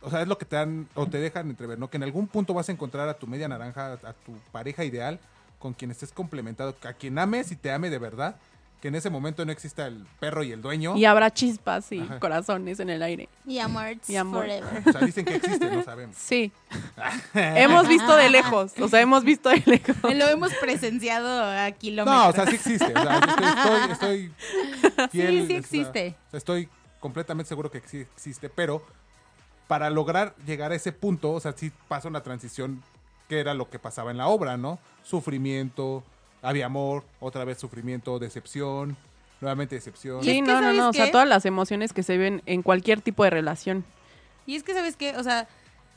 [0.00, 1.90] o sea, es lo que te dan o te dejan entrever, ¿no?
[1.90, 5.20] Que en algún punto vas a encontrar a tu media naranja, a tu pareja ideal,
[5.58, 8.36] con quien estés complementado, a quien ames y te ame de verdad,
[8.82, 10.96] que en ese momento no exista el perro y el dueño.
[10.96, 12.18] y habrá chispas y Ajá.
[12.18, 13.28] corazones en el aire.
[13.46, 14.42] Y amor, Y amor.
[14.42, 14.82] forever.
[14.84, 16.16] O sea, dicen que existe, no sabemos.
[16.18, 16.50] Sí.
[17.34, 19.96] hemos visto de lejos, o sea, hemos visto de lejos.
[20.02, 22.22] Lo hemos presenciado a kilómetros.
[22.22, 22.92] No, o sea, sí existe.
[22.92, 23.18] O sea,
[23.92, 26.16] estoy, estoy, fiel, Sí, sí existe.
[26.26, 26.68] o sea, estoy
[26.98, 28.84] completamente seguro que sí existe, pero
[29.68, 32.82] para lograr llegar a ese punto, o sea, sí pasa una transición
[33.28, 34.80] que era lo que pasaba en la obra, ¿no?
[35.04, 36.02] Sufrimiento,
[36.42, 38.96] había amor, otra vez sufrimiento, decepción,
[39.40, 40.22] nuevamente decepción.
[40.22, 42.42] Sí, es que, no, no, ¿sabes no, o sea, todas las emociones que se ven
[42.46, 43.84] en cualquier tipo de relación.
[44.46, 45.16] Y es que, ¿sabes qué?
[45.16, 45.48] O sea,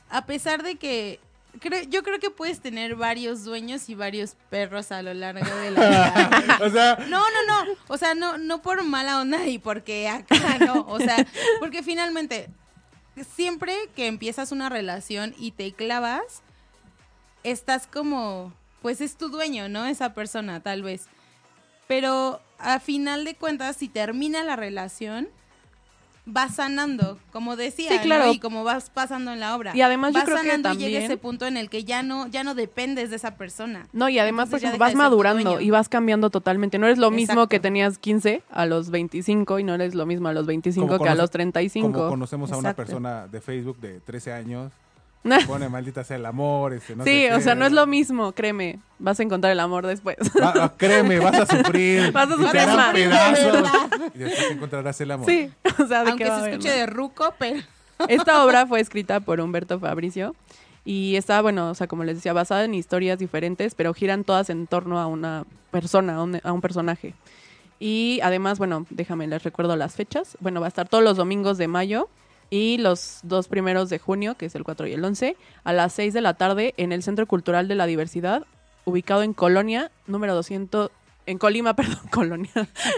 [0.08, 1.18] a pesar de que...
[1.60, 5.70] creo- yo creo que puedes tener varios dueños y varios perros a lo largo de
[5.72, 6.58] la vida.
[6.62, 7.72] o sea, No, no, no.
[7.88, 10.86] O sea, no, no por mala onda y porque acá no.
[10.88, 11.26] O sea,
[11.58, 12.48] porque finalmente,
[13.34, 16.42] siempre que empiezas una relación y te clavas,
[17.42, 18.52] estás como,
[18.86, 19.84] pues es tu dueño, ¿no?
[19.84, 21.06] Esa persona, tal vez.
[21.88, 25.26] Pero a final de cuentas, si termina la relación,
[26.24, 28.02] vas sanando, como decía, Sí, ¿no?
[28.02, 28.32] claro.
[28.32, 29.72] Y como vas pasando en la obra.
[29.74, 31.82] Y además yo vas creo que sanando y llega también- ese punto en el que
[31.82, 33.88] ya no, ya no dependes de esa persona.
[33.92, 36.78] No, y además, Entonces deja vas madurando y vas cambiando totalmente.
[36.78, 37.48] No eres lo mismo Exacto.
[37.48, 41.02] que tenías 15 a los 25 y no eres lo mismo a los 25 Como
[41.02, 41.92] que a conoce- los 35.
[41.92, 42.84] como conocemos a una Exacto.
[42.86, 44.85] persona de Facebook de 13 años, No.
[45.46, 47.86] pone maldita sea el amor, este, no sí, sé o qué, sea, no es lo
[47.86, 48.78] mismo, créeme.
[48.98, 50.16] Vas a encontrar el amor después.
[50.42, 52.12] Va- créeme, vas a sufrir.
[52.12, 52.92] Vas a sufrir más.
[52.92, 53.68] pedazos.
[54.14, 55.26] Y después encontrarás el amor.
[55.28, 57.60] sí, o sea, de Aunque se escuche de ruco, pero...
[58.08, 60.34] Esta obra fue escrita por Humberto Fabricio
[60.84, 64.50] y está, bueno, o sea, como les decía, basada en historias diferentes, pero giran todas
[64.50, 67.14] en torno a una persona, a un, a un personaje.
[67.80, 70.36] Y además, bueno, déjame, les recuerdo las fechas.
[70.40, 72.08] Bueno, va a estar todos los domingos de mayo
[72.50, 75.92] y los dos primeros de junio, que es el 4 y el 11, a las
[75.94, 78.44] 6 de la tarde en el Centro Cultural de la Diversidad,
[78.84, 80.90] ubicado en Colonia, número 200,
[81.26, 82.50] en Colima, perdón, Colonia,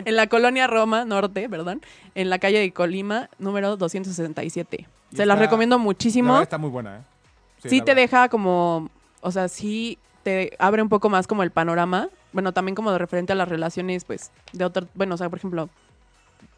[0.05, 1.81] en la colonia Roma Norte, perdón,
[2.15, 4.87] en la calle de Colima, número 267.
[5.11, 6.29] Y Se las recomiendo La muchísimo.
[6.35, 7.01] verdad está muy buena, ¿eh?
[7.65, 8.03] Sí, la te verdad.
[8.03, 8.91] deja como,
[9.23, 12.09] o sea, sí te abre un poco más como el panorama.
[12.33, 15.39] Bueno, también como de referente a las relaciones, pues, de otro, bueno, o sea, por
[15.39, 15.71] ejemplo,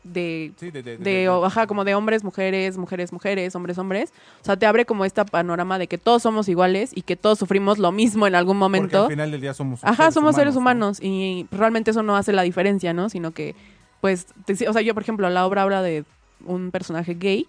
[0.03, 4.12] de, Sí, de, ajá, como de hombres, mujeres, mujeres, mujeres, hombres, hombres.
[4.40, 7.38] O sea, te abre como este panorama de que todos somos iguales y que todos
[7.38, 9.03] sufrimos lo mismo en algún porque momento.
[9.05, 10.61] al final del día somos Ajá, somos seres ¿no?
[10.61, 13.11] humanos y realmente eso no hace la diferencia, ¿no?
[13.11, 13.55] Sino que,
[14.01, 16.05] pues, te- o sea, yo, por ejemplo, la obra habla de
[16.46, 17.46] un personaje gay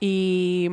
[0.00, 0.68] y,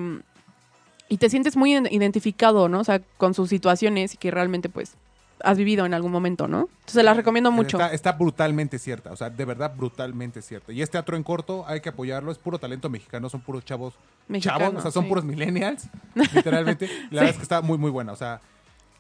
[1.08, 2.80] y te sientes muy iden- identificado, ¿no?
[2.80, 4.96] O sea, con sus situaciones y que realmente, pues,
[5.44, 6.70] has vivido en algún momento, ¿no?
[6.80, 7.78] Entonces, la recomiendo mucho.
[7.78, 10.72] Está, está brutalmente cierta, o sea, de verdad brutalmente cierta.
[10.72, 13.94] Y es teatro en corto, hay que apoyarlo, es puro talento mexicano, son puros chavos.
[14.28, 15.10] Mexicano, chavos, o sea, son sí.
[15.10, 15.88] puros millennials,
[16.34, 16.88] literalmente.
[17.10, 18.42] La verdad es que está muy, muy buena, o sea,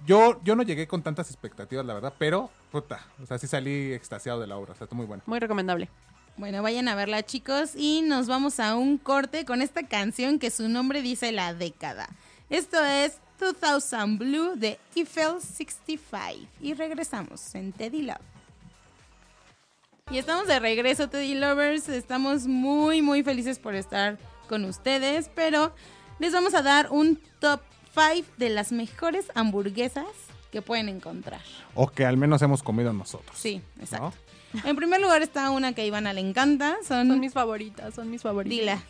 [0.05, 3.93] yo, yo no llegué con tantas expectativas, la verdad, pero, puta, o sea, sí salí
[3.93, 5.23] extasiado de la obra, o sea, está muy buena.
[5.25, 5.89] Muy recomendable.
[6.37, 7.75] Bueno, vayan a verla, chicos.
[7.75, 12.09] Y nos vamos a un corte con esta canción que su nombre dice la década.
[12.49, 16.47] Esto es 2000 Blue de Eiffel 65.
[16.61, 18.17] Y regresamos en Teddy Love.
[20.11, 21.89] Y estamos de regreso, Teddy Lovers.
[21.89, 24.17] Estamos muy, muy felices por estar
[24.47, 25.73] con ustedes, pero
[26.19, 27.61] les vamos a dar un top
[27.93, 30.05] 5 de las mejores hamburguesas
[30.51, 31.41] que pueden encontrar.
[31.75, 33.37] O que al menos hemos comido nosotros.
[33.37, 34.17] Sí, exacto.
[34.65, 36.75] En primer lugar está una que a Ivana le encanta.
[36.85, 38.59] Son, Son mis favoritas, son mis favoritas.
[38.59, 38.83] Dila.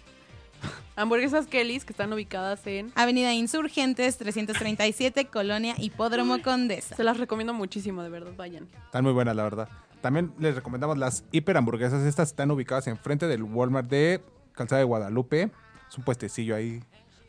[0.95, 2.91] Hamburguesas Kelly's que están ubicadas en...
[2.95, 6.95] Avenida Insurgentes 337, Colonia Hipódromo Condesa.
[6.95, 8.67] Se las recomiendo muchísimo, de verdad, vayan.
[8.85, 9.69] Están muy buenas, la verdad.
[10.01, 12.03] También les recomendamos las hiper hamburguesas.
[12.03, 14.21] Estas están ubicadas enfrente del Walmart de
[14.53, 15.51] Calzada de Guadalupe.
[15.89, 16.83] Es un puestecillo ahí,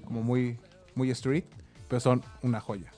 [0.04, 0.58] como muy,
[0.94, 1.44] muy street,
[1.88, 2.92] pero son una joya.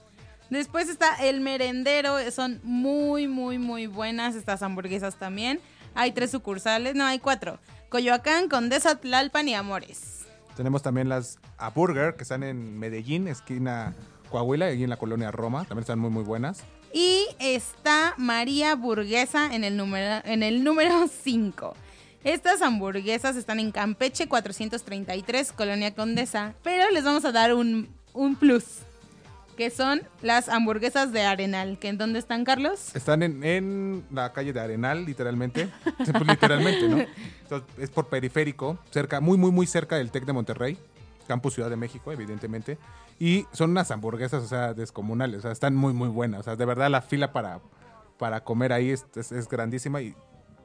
[0.50, 5.60] Después está el merendero, son muy, muy, muy buenas estas hamburguesas también.
[5.94, 7.58] Hay tres sucursales, no, hay cuatro.
[7.88, 10.23] Coyoacán, Condesa, Tlalpan y Amores.
[10.56, 11.72] Tenemos también las a
[12.16, 13.94] que están en Medellín, esquina
[14.30, 15.60] Coahuila, y en la colonia Roma.
[15.60, 16.62] También están muy, muy buenas.
[16.92, 21.74] Y está María Burguesa en el número en el número 5.
[22.22, 26.54] Estas hamburguesas están en Campeche 433, Colonia Condesa.
[26.62, 28.64] Pero les vamos a dar un, un plus.
[29.56, 31.78] Que son las hamburguesas de Arenal.
[31.78, 32.94] ¿Que ¿En dónde están, Carlos?
[32.94, 35.68] Están en, en la calle de Arenal, literalmente.
[35.96, 36.98] Pues, literalmente, ¿no?
[37.42, 40.78] Entonces, es por periférico, cerca, muy, muy, muy cerca del TEC de Monterrey,
[41.28, 42.78] Campus Ciudad de México, evidentemente.
[43.20, 45.38] Y son unas hamburguesas, o sea, descomunales.
[45.38, 46.40] O sea, están muy, muy buenas.
[46.40, 47.60] O sea, de verdad la fila para,
[48.18, 50.14] para comer ahí es, es- es grandísima y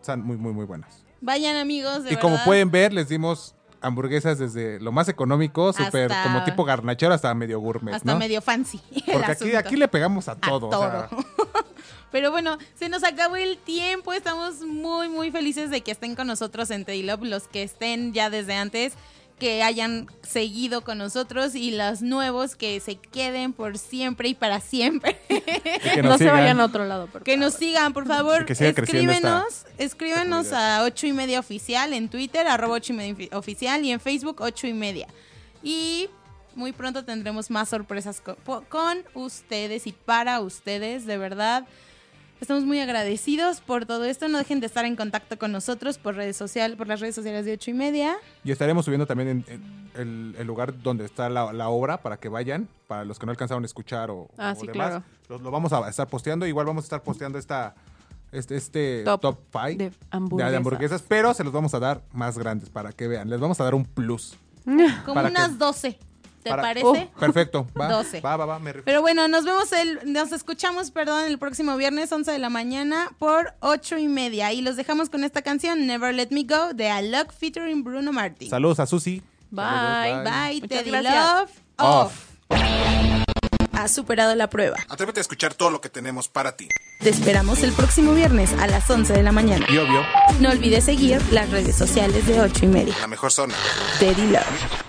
[0.01, 1.03] están muy, muy, muy buenas.
[1.21, 2.05] Vayan, amigos.
[2.05, 6.63] De y como pueden ver, les dimos hamburguesas desde lo más económico, súper como tipo
[6.65, 8.19] garnachero, hasta medio gourmet, Hasta ¿no?
[8.19, 8.79] medio fancy.
[9.11, 10.67] Porque aquí, aquí le pegamos a A todo.
[10.67, 11.23] o sea, todo.
[12.11, 14.13] Pero bueno, se nos acabó el tiempo.
[14.13, 18.13] Estamos muy, muy felices de que estén con nosotros en Teddy Love, los que estén
[18.13, 18.93] ya desde antes,
[19.39, 24.59] que hayan seguido con nosotros y los nuevos que se queden por siempre y para
[24.59, 25.17] siempre.
[25.29, 28.43] y que no se vayan a otro lado, por que nos sigan, por favor.
[28.43, 33.13] Y que escríbenos, escríbenos a 8 y media oficial en Twitter, arroba 8 y media
[33.15, 35.07] ofi- oficial y en Facebook 8 y media.
[35.63, 36.09] Y
[36.55, 38.21] muy pronto tendremos más sorpresas
[38.69, 41.65] con ustedes y para ustedes, de verdad.
[42.41, 44.27] Estamos muy agradecidos por todo esto.
[44.29, 47.45] No dejen de estar en contacto con nosotros por redes sociales, por las redes sociales
[47.45, 48.15] de 8 y media.
[48.45, 52.17] Y estaremos subiendo también en, en el, el lugar donde está la, la obra para
[52.17, 55.03] que vayan, para los que no alcanzaron a escuchar o, Ah, o sí, demás.
[55.27, 55.43] claro.
[55.43, 56.47] Lo, vamos a estar posteando.
[56.47, 57.75] Igual vamos a estar posteando esta
[58.31, 60.55] este, este Top top 5 de de, hamburguesas.
[60.55, 63.29] hamburguesas, pero se los vamos a dar más grandes para que vean.
[63.29, 64.37] Les vamos a dar un plus.
[64.65, 65.99] Como Para unas que- 12.
[66.49, 67.09] ¿Te para- parece?
[67.15, 67.67] Oh, perfecto.
[67.79, 68.21] Va, 12.
[68.21, 68.73] va, va, va, me.
[68.73, 73.09] Pero bueno, nos vemos el, nos escuchamos, perdón, el próximo viernes 11 de la mañana
[73.19, 74.51] por 8 y media.
[74.53, 78.49] Y los dejamos con esta canción, Never Let Me Go, de Alok featuring Bruno Martin.
[78.49, 79.21] Saludos a Susi.
[79.51, 79.63] Bye.
[79.65, 80.91] Saludos, Bye, Muchas Teddy.
[80.91, 81.51] Love.
[81.77, 82.13] Off.
[83.71, 84.75] Has superado la prueba.
[84.89, 86.67] Atrévete a escuchar todo lo que tenemos para ti.
[86.99, 89.65] Te esperamos el próximo viernes a las 11 de la mañana.
[89.69, 90.01] Y obvio.
[90.41, 92.95] No olvides seguir las redes sociales de 8 y media.
[92.99, 93.53] La mejor zona.
[93.99, 94.88] Teddy Love.